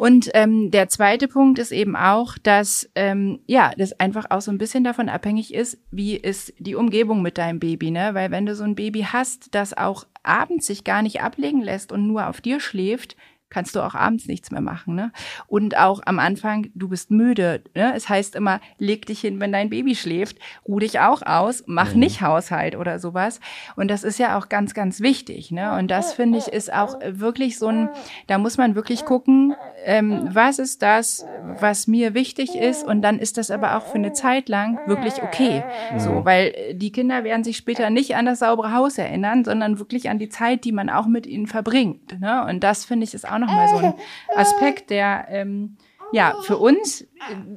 Und 0.00 0.30
ähm, 0.32 0.70
der 0.70 0.88
zweite 0.88 1.28
Punkt 1.28 1.58
ist 1.58 1.72
eben 1.72 1.94
auch, 1.94 2.38
dass 2.38 2.88
ähm, 2.94 3.40
ja, 3.46 3.72
das 3.76 4.00
einfach 4.00 4.30
auch 4.30 4.40
so 4.40 4.50
ein 4.50 4.56
bisschen 4.56 4.82
davon 4.82 5.10
abhängig 5.10 5.52
ist, 5.52 5.76
wie 5.90 6.16
ist 6.16 6.54
die 6.58 6.74
Umgebung 6.74 7.20
mit 7.20 7.36
deinem 7.36 7.60
Baby, 7.60 7.90
ne? 7.90 8.14
Weil 8.14 8.30
wenn 8.30 8.46
du 8.46 8.54
so 8.54 8.64
ein 8.64 8.76
Baby 8.76 9.02
hast, 9.02 9.54
das 9.54 9.76
auch 9.76 10.06
abends 10.22 10.68
sich 10.68 10.84
gar 10.84 11.02
nicht 11.02 11.20
ablegen 11.20 11.60
lässt 11.60 11.92
und 11.92 12.06
nur 12.06 12.28
auf 12.28 12.40
dir 12.40 12.60
schläft, 12.60 13.14
kannst 13.50 13.74
du 13.74 13.80
auch 13.80 13.94
abends 13.94 14.26
nichts 14.26 14.50
mehr 14.50 14.60
machen. 14.60 14.94
Ne? 14.94 15.12
Und 15.48 15.76
auch 15.76 16.00
am 16.06 16.18
Anfang, 16.18 16.70
du 16.74 16.88
bist 16.88 17.10
müde. 17.10 17.62
Ne? 17.74 17.92
Es 17.94 18.08
heißt 18.08 18.36
immer, 18.36 18.60
leg 18.78 19.06
dich 19.06 19.20
hin, 19.20 19.40
wenn 19.40 19.52
dein 19.52 19.70
Baby 19.70 19.96
schläft, 19.96 20.38
ruh 20.66 20.78
dich 20.78 21.00
auch 21.00 21.22
aus, 21.22 21.64
mach 21.66 21.92
mhm. 21.92 22.00
nicht 22.00 22.22
Haushalt 22.22 22.76
oder 22.76 22.98
sowas. 22.98 23.40
Und 23.76 23.90
das 23.90 24.04
ist 24.04 24.18
ja 24.18 24.38
auch 24.38 24.48
ganz, 24.48 24.72
ganz 24.72 25.00
wichtig. 25.00 25.50
Ne? 25.50 25.76
Und 25.76 25.90
das 25.90 26.12
finde 26.12 26.38
ich 26.38 26.46
ist 26.46 26.72
auch 26.72 26.96
wirklich 27.04 27.58
so 27.58 27.66
ein, 27.66 27.88
da 28.28 28.38
muss 28.38 28.56
man 28.56 28.74
wirklich 28.76 29.04
gucken, 29.04 29.54
ähm, 29.84 30.28
was 30.32 30.58
ist 30.58 30.82
das, 30.82 31.26
was 31.58 31.86
mir 31.88 32.14
wichtig 32.14 32.54
ist. 32.54 32.86
Und 32.86 33.02
dann 33.02 33.18
ist 33.18 33.36
das 33.36 33.50
aber 33.50 33.76
auch 33.76 33.86
für 33.86 33.96
eine 33.96 34.12
Zeit 34.12 34.48
lang 34.48 34.78
wirklich 34.86 35.22
okay. 35.22 35.64
Mhm. 35.92 35.98
So, 35.98 36.24
weil 36.24 36.74
die 36.74 36.92
Kinder 36.92 37.24
werden 37.24 37.42
sich 37.42 37.56
später 37.56 37.90
nicht 37.90 38.14
an 38.14 38.26
das 38.26 38.38
saubere 38.38 38.72
Haus 38.72 38.96
erinnern, 38.96 39.44
sondern 39.44 39.80
wirklich 39.80 40.08
an 40.08 40.20
die 40.20 40.28
Zeit, 40.28 40.64
die 40.64 40.72
man 40.72 40.88
auch 40.88 41.06
mit 41.06 41.26
ihnen 41.26 41.48
verbringt. 41.48 42.20
Ne? 42.20 42.44
Und 42.48 42.62
das 42.62 42.84
finde 42.84 43.04
ich 43.04 43.14
ist 43.14 43.28
auch 43.28 43.39
nochmal 43.40 43.68
so 43.68 43.76
ein 43.76 43.94
Aspekt, 44.34 44.90
der 44.90 45.26
ähm, 45.28 45.76
ja 46.12 46.34
für 46.42 46.56
uns 46.56 47.06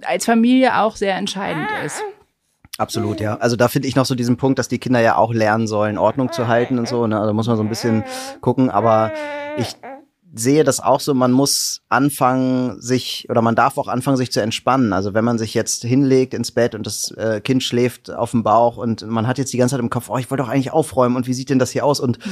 als 0.06 0.26
Familie 0.26 0.80
auch 0.80 0.96
sehr 0.96 1.16
entscheidend 1.16 1.68
ist. 1.86 2.02
Absolut, 2.78 3.20
ja. 3.20 3.36
Also 3.38 3.56
da 3.56 3.68
finde 3.68 3.88
ich 3.88 3.96
noch 3.96 4.06
so 4.06 4.16
diesen 4.16 4.38
Punkt, 4.38 4.58
dass 4.58 4.68
die 4.68 4.80
Kinder 4.80 5.00
ja 5.00 5.16
auch 5.16 5.32
lernen 5.32 5.68
sollen, 5.68 5.98
Ordnung 5.98 6.32
zu 6.32 6.48
halten 6.48 6.80
und 6.80 6.88
so. 6.88 7.06
Ne? 7.06 7.16
Da 7.16 7.32
muss 7.32 7.48
man 7.48 7.56
so 7.56 7.62
ein 7.62 7.70
bisschen 7.70 8.04
gucken. 8.42 8.72
Aber 8.72 9.12
ich 9.58 9.76
sehe 10.34 10.64
das 10.64 10.80
auch 10.80 11.00
so, 11.00 11.14
man 11.14 11.32
muss 11.32 11.84
anfangen, 11.90 12.82
sich, 12.82 13.28
oder 13.30 13.44
man 13.44 13.54
darf 13.54 13.78
auch 13.78 13.88
anfangen, 13.88 14.18
sich 14.18 14.32
zu 14.32 14.42
entspannen. 14.42 14.92
Also 14.92 15.14
wenn 15.14 15.24
man 15.24 15.38
sich 15.38 15.54
jetzt 15.54 15.84
hinlegt 15.84 16.34
ins 16.34 16.52
Bett 16.52 16.74
und 16.74 16.88
das 16.88 17.12
äh, 17.12 17.42
Kind 17.42 17.62
schläft 17.62 18.10
auf 18.10 18.32
dem 18.32 18.42
Bauch 18.42 18.78
und 18.78 19.06
man 19.06 19.28
hat 19.28 19.38
jetzt 19.38 19.54
die 19.54 19.58
ganze 19.58 19.74
Zeit 19.76 19.82
im 19.82 19.92
Kopf, 19.92 20.10
oh, 20.10 20.18
ich 20.18 20.32
wollte 20.32 20.44
doch 20.44 20.50
eigentlich 20.50 20.74
aufräumen 20.74 21.16
und 21.16 21.28
wie 21.28 21.34
sieht 21.36 21.52
denn 21.52 21.60
das 21.60 21.70
hier 21.70 21.86
aus? 21.86 22.00
Und 22.00 22.26
mhm 22.26 22.32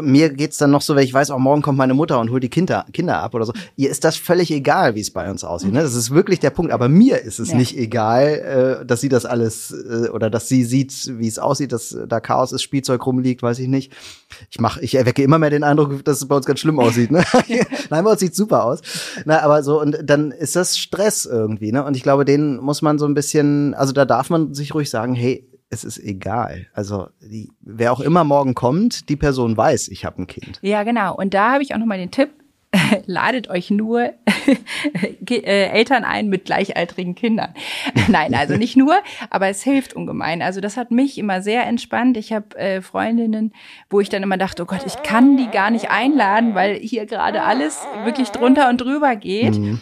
mir 0.00 0.30
geht's 0.30 0.58
dann 0.58 0.70
noch 0.70 0.82
so, 0.82 0.96
wenn 0.96 1.04
ich 1.04 1.12
weiß, 1.12 1.30
auch 1.30 1.38
morgen 1.38 1.62
kommt 1.62 1.78
meine 1.78 1.94
Mutter 1.94 2.18
und 2.20 2.30
holt 2.30 2.42
die 2.42 2.48
Kinder, 2.48 2.86
Kinder 2.92 3.22
ab 3.22 3.34
oder 3.34 3.44
so. 3.44 3.52
Ihr 3.76 3.90
ist 3.90 4.04
das 4.04 4.16
völlig 4.16 4.50
egal, 4.50 4.94
wie 4.94 5.00
es 5.00 5.10
bei 5.10 5.30
uns 5.30 5.44
aussieht. 5.44 5.72
Ne? 5.72 5.82
Das 5.82 5.94
ist 5.94 6.10
wirklich 6.10 6.40
der 6.40 6.50
Punkt. 6.50 6.72
Aber 6.72 6.88
mir 6.88 7.20
ist 7.20 7.38
es 7.38 7.50
ja. 7.50 7.56
nicht 7.56 7.76
egal, 7.76 8.80
äh, 8.82 8.86
dass 8.86 9.00
sie 9.00 9.08
das 9.08 9.26
alles 9.26 9.72
äh, 9.72 10.08
oder 10.08 10.30
dass 10.30 10.48
sie 10.48 10.64
sieht, 10.64 11.18
wie 11.18 11.28
es 11.28 11.38
aussieht, 11.38 11.72
dass 11.72 11.96
da 12.06 12.20
Chaos 12.20 12.52
ist, 12.52 12.62
Spielzeug 12.62 13.04
rumliegt, 13.04 13.42
weiß 13.42 13.58
ich 13.58 13.68
nicht. 13.68 13.92
Ich 14.50 14.60
mach, 14.60 14.78
ich 14.78 14.94
erwecke 14.94 15.22
immer 15.22 15.38
mehr 15.38 15.50
den 15.50 15.64
Eindruck, 15.64 16.04
dass 16.04 16.18
es 16.18 16.28
bei 16.28 16.36
uns 16.36 16.46
ganz 16.46 16.60
schlimm 16.60 16.78
aussieht. 16.78 17.10
Ne? 17.10 17.24
Nein, 17.90 18.04
bei 18.04 18.10
uns 18.10 18.20
sieht 18.20 18.34
super 18.34 18.64
aus. 18.64 18.80
Na, 19.24 19.40
aber 19.42 19.62
so 19.62 19.80
und 19.80 19.98
dann 20.02 20.30
ist 20.30 20.56
das 20.56 20.78
Stress 20.78 21.26
irgendwie. 21.26 21.72
Ne? 21.72 21.84
Und 21.84 21.96
ich 21.96 22.02
glaube, 22.02 22.24
den 22.24 22.56
muss 22.56 22.82
man 22.82 22.98
so 22.98 23.06
ein 23.06 23.14
bisschen, 23.14 23.74
also 23.74 23.92
da 23.92 24.04
darf 24.04 24.30
man 24.30 24.54
sich 24.54 24.74
ruhig 24.74 24.88
sagen, 24.88 25.14
hey, 25.14 25.46
es 25.72 25.84
ist 25.84 25.98
egal. 25.98 26.66
Also 26.74 27.08
die, 27.22 27.50
wer 27.60 27.92
auch 27.92 28.00
immer 28.00 28.24
morgen 28.24 28.54
kommt, 28.54 29.08
die 29.08 29.16
Person 29.16 29.56
weiß, 29.56 29.88
ich 29.88 30.04
habe 30.04 30.22
ein 30.22 30.26
Kind. 30.26 30.58
Ja, 30.60 30.82
genau. 30.82 31.16
Und 31.16 31.32
da 31.32 31.52
habe 31.52 31.62
ich 31.62 31.74
auch 31.74 31.78
nochmal 31.78 31.96
den 31.96 32.10
Tipp, 32.10 32.28
ladet 33.06 33.48
euch 33.48 33.70
nur 33.70 34.02
äh, 35.30 35.68
Eltern 35.70 36.04
ein 36.04 36.28
mit 36.28 36.44
gleichaltrigen 36.44 37.14
Kindern. 37.14 37.54
Nein, 38.08 38.34
also 38.34 38.56
nicht 38.56 38.76
nur, 38.76 38.96
aber 39.30 39.48
es 39.48 39.62
hilft 39.62 39.94
ungemein. 39.94 40.42
Also 40.42 40.60
das 40.60 40.76
hat 40.76 40.90
mich 40.90 41.16
immer 41.16 41.40
sehr 41.40 41.66
entspannt. 41.66 42.18
Ich 42.18 42.34
habe 42.34 42.54
äh, 42.58 42.82
Freundinnen, 42.82 43.54
wo 43.88 44.00
ich 44.00 44.10
dann 44.10 44.22
immer 44.22 44.36
dachte, 44.36 44.64
oh 44.64 44.66
Gott, 44.66 44.82
ich 44.86 45.02
kann 45.02 45.38
die 45.38 45.48
gar 45.48 45.70
nicht 45.70 45.90
einladen, 45.90 46.54
weil 46.54 46.74
hier 46.74 47.06
gerade 47.06 47.42
alles 47.44 47.80
wirklich 48.04 48.28
drunter 48.28 48.68
und 48.68 48.78
drüber 48.78 49.16
geht. 49.16 49.58
Mhm. 49.58 49.80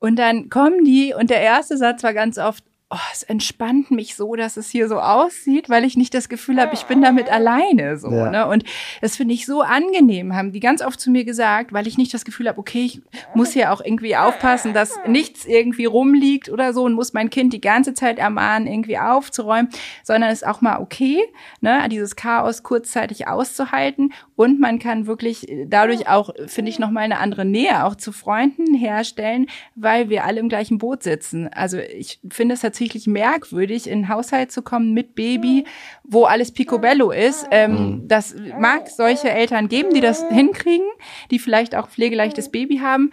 Und 0.00 0.16
dann 0.16 0.50
kommen 0.50 0.84
die 0.84 1.14
und 1.18 1.30
der 1.30 1.40
erste 1.40 1.78
Satz 1.78 2.02
war 2.02 2.12
ganz 2.12 2.36
oft, 2.36 2.64
oh, 2.92 2.98
es 3.12 3.22
entspannt 3.22 3.92
mich 3.92 4.16
so, 4.16 4.34
dass 4.34 4.56
es 4.56 4.68
hier 4.68 4.88
so 4.88 4.98
aussieht, 4.98 5.70
weil 5.70 5.84
ich 5.84 5.96
nicht 5.96 6.12
das 6.12 6.28
Gefühl 6.28 6.60
habe, 6.60 6.74
ich 6.74 6.84
bin 6.84 7.00
damit 7.00 7.30
alleine 7.30 7.96
so. 7.96 8.10
Ja. 8.10 8.30
Ne? 8.30 8.46
Und 8.48 8.64
das 9.00 9.16
finde 9.16 9.32
ich 9.32 9.46
so 9.46 9.62
angenehm, 9.62 10.34
haben 10.34 10.50
die 10.50 10.58
ganz 10.58 10.82
oft 10.82 11.00
zu 11.00 11.10
mir 11.10 11.24
gesagt, 11.24 11.72
weil 11.72 11.86
ich 11.86 11.98
nicht 11.98 12.12
das 12.12 12.24
Gefühl 12.24 12.48
habe, 12.48 12.58
okay, 12.58 12.84
ich 12.84 13.00
muss 13.32 13.52
hier 13.52 13.72
auch 13.72 13.80
irgendwie 13.80 14.16
aufpassen, 14.16 14.74
dass 14.74 14.98
nichts 15.06 15.44
irgendwie 15.44 15.84
rumliegt 15.84 16.48
oder 16.48 16.72
so 16.72 16.82
und 16.82 16.94
muss 16.94 17.12
mein 17.12 17.30
Kind 17.30 17.52
die 17.52 17.60
ganze 17.60 17.94
Zeit 17.94 18.18
ermahnen, 18.18 18.66
irgendwie 18.66 18.98
aufzuräumen, 18.98 19.68
sondern 20.02 20.30
es 20.30 20.42
ist 20.42 20.48
auch 20.48 20.60
mal 20.60 20.80
okay, 20.80 21.20
ne, 21.60 21.88
dieses 21.88 22.16
Chaos 22.16 22.64
kurzzeitig 22.64 23.28
auszuhalten 23.28 24.12
und 24.34 24.58
man 24.58 24.80
kann 24.80 25.06
wirklich 25.06 25.46
dadurch 25.66 26.08
auch, 26.08 26.30
finde 26.46 26.70
ich, 26.70 26.80
nochmal 26.80 27.04
eine 27.04 27.18
andere 27.18 27.44
Nähe 27.44 27.84
auch 27.84 27.94
zu 27.94 28.10
Freunden 28.10 28.74
herstellen, 28.74 29.46
weil 29.76 30.08
wir 30.08 30.24
alle 30.24 30.40
im 30.40 30.48
gleichen 30.48 30.78
Boot 30.78 31.04
sitzen. 31.04 31.46
Also 31.48 31.78
ich 31.78 32.18
finde 32.28 32.54
es 32.54 32.62
tatsächlich 32.62 32.79
tatsächlich 32.80 33.06
merkwürdig, 33.06 33.86
in 33.86 33.92
einen 33.92 34.08
Haushalt 34.08 34.50
zu 34.50 34.62
kommen 34.62 34.94
mit 34.94 35.14
Baby, 35.14 35.64
wo 36.02 36.24
alles 36.24 36.52
picobello 36.52 37.10
ist. 37.10 37.46
Ähm, 37.50 37.72
mhm. 37.72 38.08
Das 38.08 38.34
mag 38.58 38.88
solche 38.88 39.30
Eltern 39.30 39.68
geben, 39.68 39.92
die 39.92 40.00
das 40.00 40.24
hinkriegen, 40.30 40.86
die 41.30 41.38
vielleicht 41.38 41.76
auch 41.76 41.88
pflegeleichtes 41.88 42.50
Baby 42.50 42.78
haben 42.78 43.10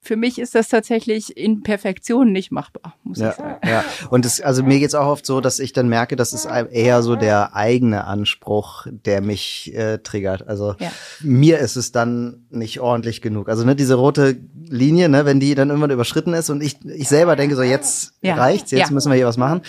für 0.00 0.16
mich 0.16 0.38
ist 0.38 0.54
das 0.54 0.68
tatsächlich 0.68 1.36
in 1.36 1.62
Perfektion 1.62 2.32
nicht 2.32 2.52
machbar, 2.52 2.94
muss 3.02 3.18
ja, 3.18 3.30
ich 3.30 3.36
sagen. 3.36 3.68
Ja, 3.68 3.84
und 4.10 4.24
es, 4.24 4.40
also 4.40 4.62
mir 4.62 4.78
geht's 4.78 4.94
auch 4.94 5.06
oft 5.06 5.26
so, 5.26 5.40
dass 5.40 5.58
ich 5.58 5.72
dann 5.72 5.88
merke, 5.88 6.16
das 6.16 6.32
ist 6.32 6.46
eher 6.46 7.02
so 7.02 7.16
der 7.16 7.54
eigene 7.56 8.04
Anspruch, 8.04 8.86
der 8.90 9.20
mich 9.20 9.74
äh, 9.74 9.98
triggert. 9.98 10.46
Also 10.46 10.76
ja. 10.78 10.90
mir 11.20 11.58
ist 11.58 11.76
es 11.76 11.92
dann 11.92 12.46
nicht 12.50 12.80
ordentlich 12.80 13.20
genug. 13.20 13.48
Also 13.48 13.64
ne, 13.64 13.74
diese 13.74 13.94
rote 13.94 14.36
Linie, 14.68 15.08
ne, 15.08 15.24
wenn 15.24 15.40
die 15.40 15.54
dann 15.54 15.68
irgendwann 15.68 15.90
überschritten 15.90 16.32
ist 16.32 16.48
und 16.48 16.62
ich, 16.62 16.76
ich 16.84 17.08
selber 17.08 17.36
denke 17.36 17.56
so, 17.56 17.62
jetzt 17.62 18.12
ja. 18.22 18.36
reicht's, 18.36 18.70
jetzt 18.70 18.92
müssen 18.92 19.10
wir 19.10 19.16
hier 19.16 19.26
was 19.26 19.36
machen. 19.36 19.62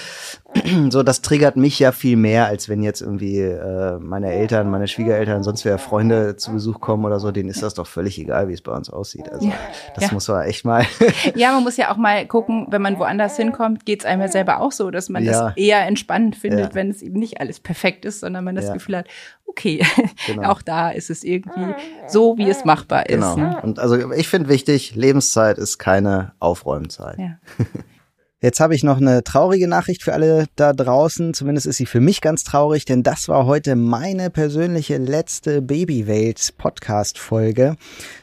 so, 0.90 1.04
das 1.04 1.22
triggert 1.22 1.56
mich 1.56 1.78
ja 1.80 1.92
viel 1.92 2.18
mehr, 2.18 2.48
als 2.48 2.70
wenn 2.70 2.82
jetzt 2.82 3.02
irgendwie 3.02 3.40
äh, 3.40 4.00
meine 4.00 4.32
Eltern, 4.32 4.70
meine 4.70 4.88
Schwiegereltern, 4.88 5.44
sonst 5.44 5.64
wer 5.66 5.78
Freunde 5.78 6.36
zu 6.38 6.52
Besuch 6.52 6.80
kommen 6.80 7.06
oder 7.06 7.20
so, 7.20 7.32
denen 7.32 7.50
ist 7.50 7.62
das 7.62 7.76
doch 7.76 7.88
völlig 7.88 8.18
egal, 8.20 8.48
wie 8.48 8.54
es 8.54 8.62
bei 8.62 8.72
uns 8.72 8.90
aussieht. 8.90 9.32
Also 9.32 9.52
das 9.96 10.12
muss 10.12 10.28
man 10.28 10.46
echt 10.46 10.66
mal. 10.66 10.86
ja, 11.36 11.52
man 11.52 11.64
muss 11.64 11.78
ja 11.78 11.92
auch 11.92 11.98
mal 11.98 12.26
gucken, 12.26 12.68
wenn 12.70 12.82
man 12.82 12.98
woanders 12.98 13.38
hinkommt, 13.38 13.86
geht's 13.86 14.06
einem 14.06 14.22
ja 14.22 14.28
selber 14.28 14.60
auch 14.60 14.72
so, 14.72 14.90
dass 14.92 15.10
man 15.10 15.24
ja. 15.24 15.32
das 15.32 15.58
eher 15.58 15.86
entspannend 15.86 16.36
findet, 16.36 16.70
ja. 16.70 16.76
wenn 16.76 16.90
es 16.90 17.02
eben 17.02 17.20
nicht 17.20 17.40
alles 17.40 17.60
perfekt 17.60 18.06
ist, 18.06 18.22
sondern 18.22 18.44
man 18.44 18.56
das 18.56 18.66
ja. 18.66 18.74
Gefühl 18.74 18.98
hat, 18.98 19.08
okay, 19.46 19.86
genau. 20.26 20.50
auch 20.50 20.62
da 20.62 20.90
ist 20.90 21.10
es 21.10 21.24
irgendwie 21.24 21.76
so, 22.08 22.38
wie 22.38 22.50
es 22.50 22.66
machbar 22.66 23.08
ist. 23.08 23.16
Genau. 23.16 23.36
Ne? 23.36 23.60
Und 23.62 23.80
also 23.80 24.12
ich 24.12 24.28
finde 24.28 24.50
wichtig, 24.50 24.96
Lebenszeit 24.96 25.58
ist 25.58 25.78
keine 25.78 26.34
Aufräumzeit. 26.40 27.20
Ja. 27.20 27.38
Jetzt 28.42 28.62
habe 28.62 28.74
ich 28.74 28.84
noch 28.86 29.02
eine 29.02 29.22
traurige 29.22 29.68
Nachricht 29.68 30.02
für 30.02 30.14
alle 30.14 30.46
da 30.56 30.72
draußen. 30.72 31.34
Zumindest 31.34 31.68
ist 31.68 31.76
sie 31.76 31.86
für 31.86 32.00
mich 32.00 32.22
ganz 32.22 32.46
traurig, 32.46 32.86
denn 32.86 33.04
das 33.04 33.28
war 33.28 33.46
heute 33.46 33.76
meine 33.76 34.30
persönliche 34.30 34.96
letzte 34.96 35.62
Babywelt 35.62 36.54
Podcast 36.58 37.20
Folge. 37.20 37.76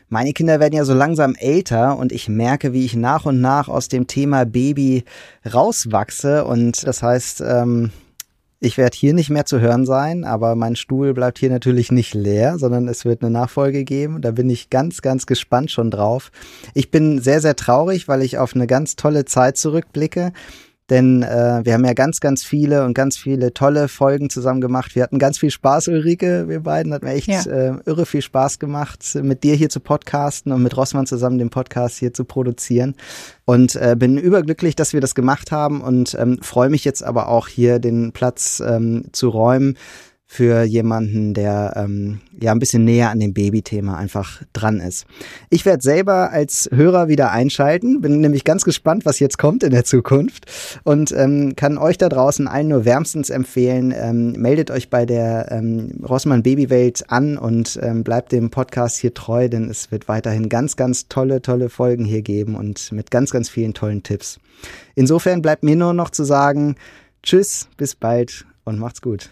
Meine 0.08 0.32
Kinder 0.32 0.58
werden 0.58 0.72
ja 0.72 0.86
so 0.86 0.94
langsam 0.94 1.34
älter 1.34 1.98
und 1.98 2.12
ich 2.12 2.30
merke, 2.30 2.72
wie 2.72 2.86
ich 2.86 2.96
nach 2.96 3.26
und 3.26 3.42
nach 3.42 3.68
aus 3.68 3.88
dem 3.88 4.06
Thema 4.06 4.46
Baby 4.46 5.04
rauswachse 5.52 6.46
und 6.46 6.86
das 6.86 7.02
heißt, 7.02 7.42
ähm, 7.42 7.90
ich 8.58 8.78
werde 8.78 8.96
hier 8.96 9.12
nicht 9.12 9.28
mehr 9.28 9.44
zu 9.44 9.60
hören 9.60 9.84
sein, 9.84 10.24
aber 10.24 10.54
mein 10.54 10.76
Stuhl 10.76 11.12
bleibt 11.12 11.38
hier 11.38 11.50
natürlich 11.50 11.92
nicht 11.92 12.14
leer, 12.14 12.58
sondern 12.58 12.88
es 12.88 13.04
wird 13.04 13.22
eine 13.22 13.30
Nachfolge 13.30 13.84
geben. 13.84 14.22
Da 14.22 14.30
bin 14.30 14.48
ich 14.48 14.70
ganz, 14.70 15.02
ganz 15.02 15.26
gespannt 15.26 15.70
schon 15.70 15.90
drauf. 15.90 16.30
Ich 16.72 16.90
bin 16.90 17.20
sehr, 17.20 17.42
sehr 17.42 17.56
traurig, 17.56 18.08
weil 18.08 18.22
ich 18.22 18.38
auf 18.38 18.54
eine 18.54 18.66
ganz 18.66 18.96
tolle 18.96 19.26
Zeit 19.26 19.58
zurückblicke. 19.58 20.32
Denn 20.88 21.22
äh, 21.22 21.60
wir 21.64 21.74
haben 21.74 21.84
ja 21.84 21.94
ganz, 21.94 22.20
ganz 22.20 22.44
viele 22.44 22.84
und 22.84 22.94
ganz 22.94 23.16
viele 23.16 23.52
tolle 23.52 23.88
Folgen 23.88 24.30
zusammen 24.30 24.60
gemacht. 24.60 24.94
Wir 24.94 25.02
hatten 25.02 25.18
ganz 25.18 25.38
viel 25.38 25.50
Spaß, 25.50 25.88
Ulrike, 25.88 26.48
wir 26.48 26.60
beiden. 26.60 26.94
Hat 26.94 27.02
mir 27.02 27.12
echt 27.12 27.28
ja. 27.28 27.42
äh, 27.42 27.74
irre 27.86 28.06
viel 28.06 28.22
Spaß 28.22 28.60
gemacht, 28.60 29.04
mit 29.20 29.42
dir 29.42 29.54
hier 29.54 29.68
zu 29.68 29.80
podcasten 29.80 30.52
und 30.52 30.62
mit 30.62 30.76
Rossmann 30.76 31.06
zusammen 31.06 31.38
den 31.38 31.50
Podcast 31.50 31.98
hier 31.98 32.12
zu 32.12 32.24
produzieren. 32.24 32.94
Und 33.44 33.74
äh, 33.74 33.96
bin 33.98 34.16
überglücklich, 34.16 34.76
dass 34.76 34.92
wir 34.92 35.00
das 35.00 35.16
gemacht 35.16 35.50
haben 35.50 35.80
und 35.80 36.16
ähm, 36.18 36.38
freue 36.42 36.68
mich 36.68 36.84
jetzt 36.84 37.02
aber 37.02 37.28
auch 37.28 37.48
hier 37.48 37.80
den 37.80 38.12
Platz 38.12 38.62
ähm, 38.64 39.06
zu 39.12 39.28
räumen 39.28 39.76
für 40.28 40.64
jemanden, 40.64 41.34
der 41.34 41.74
ähm, 41.76 42.20
ja 42.38 42.50
ein 42.50 42.58
bisschen 42.58 42.84
näher 42.84 43.10
an 43.10 43.20
dem 43.20 43.32
Babythema 43.32 43.96
einfach 43.96 44.42
dran 44.52 44.80
ist. 44.80 45.06
Ich 45.50 45.64
werde 45.64 45.82
selber 45.82 46.30
als 46.32 46.68
Hörer 46.74 47.06
wieder 47.08 47.30
einschalten, 47.30 48.00
bin 48.00 48.20
nämlich 48.20 48.42
ganz 48.42 48.64
gespannt, 48.64 49.06
was 49.06 49.20
jetzt 49.20 49.38
kommt 49.38 49.62
in 49.62 49.70
der 49.70 49.84
Zukunft 49.84 50.46
und 50.82 51.12
ähm, 51.12 51.54
kann 51.54 51.78
euch 51.78 51.96
da 51.96 52.08
draußen 52.08 52.48
allen 52.48 52.68
nur 52.68 52.84
wärmstens 52.84 53.30
empfehlen, 53.30 53.94
ähm, 53.96 54.32
meldet 54.32 54.72
euch 54.72 54.90
bei 54.90 55.06
der 55.06 55.52
ähm, 55.52 56.00
Rossmann 56.06 56.42
Babywelt 56.42 57.04
an 57.08 57.38
und 57.38 57.78
ähm, 57.80 58.02
bleibt 58.02 58.32
dem 58.32 58.50
Podcast 58.50 58.98
hier 58.98 59.14
treu, 59.14 59.48
denn 59.48 59.70
es 59.70 59.92
wird 59.92 60.08
weiterhin 60.08 60.48
ganz, 60.48 60.76
ganz 60.76 61.06
tolle, 61.08 61.40
tolle 61.40 61.68
Folgen 61.68 62.04
hier 62.04 62.22
geben 62.22 62.56
und 62.56 62.90
mit 62.90 63.12
ganz, 63.12 63.30
ganz 63.30 63.48
vielen 63.48 63.74
tollen 63.74 64.02
Tipps. 64.02 64.40
Insofern 64.96 65.40
bleibt 65.40 65.62
mir 65.62 65.76
nur 65.76 65.94
noch 65.94 66.10
zu 66.10 66.24
sagen, 66.24 66.74
tschüss, 67.22 67.68
bis 67.76 67.94
bald 67.94 68.44
und 68.64 68.78
macht's 68.78 69.00
gut. 69.00 69.30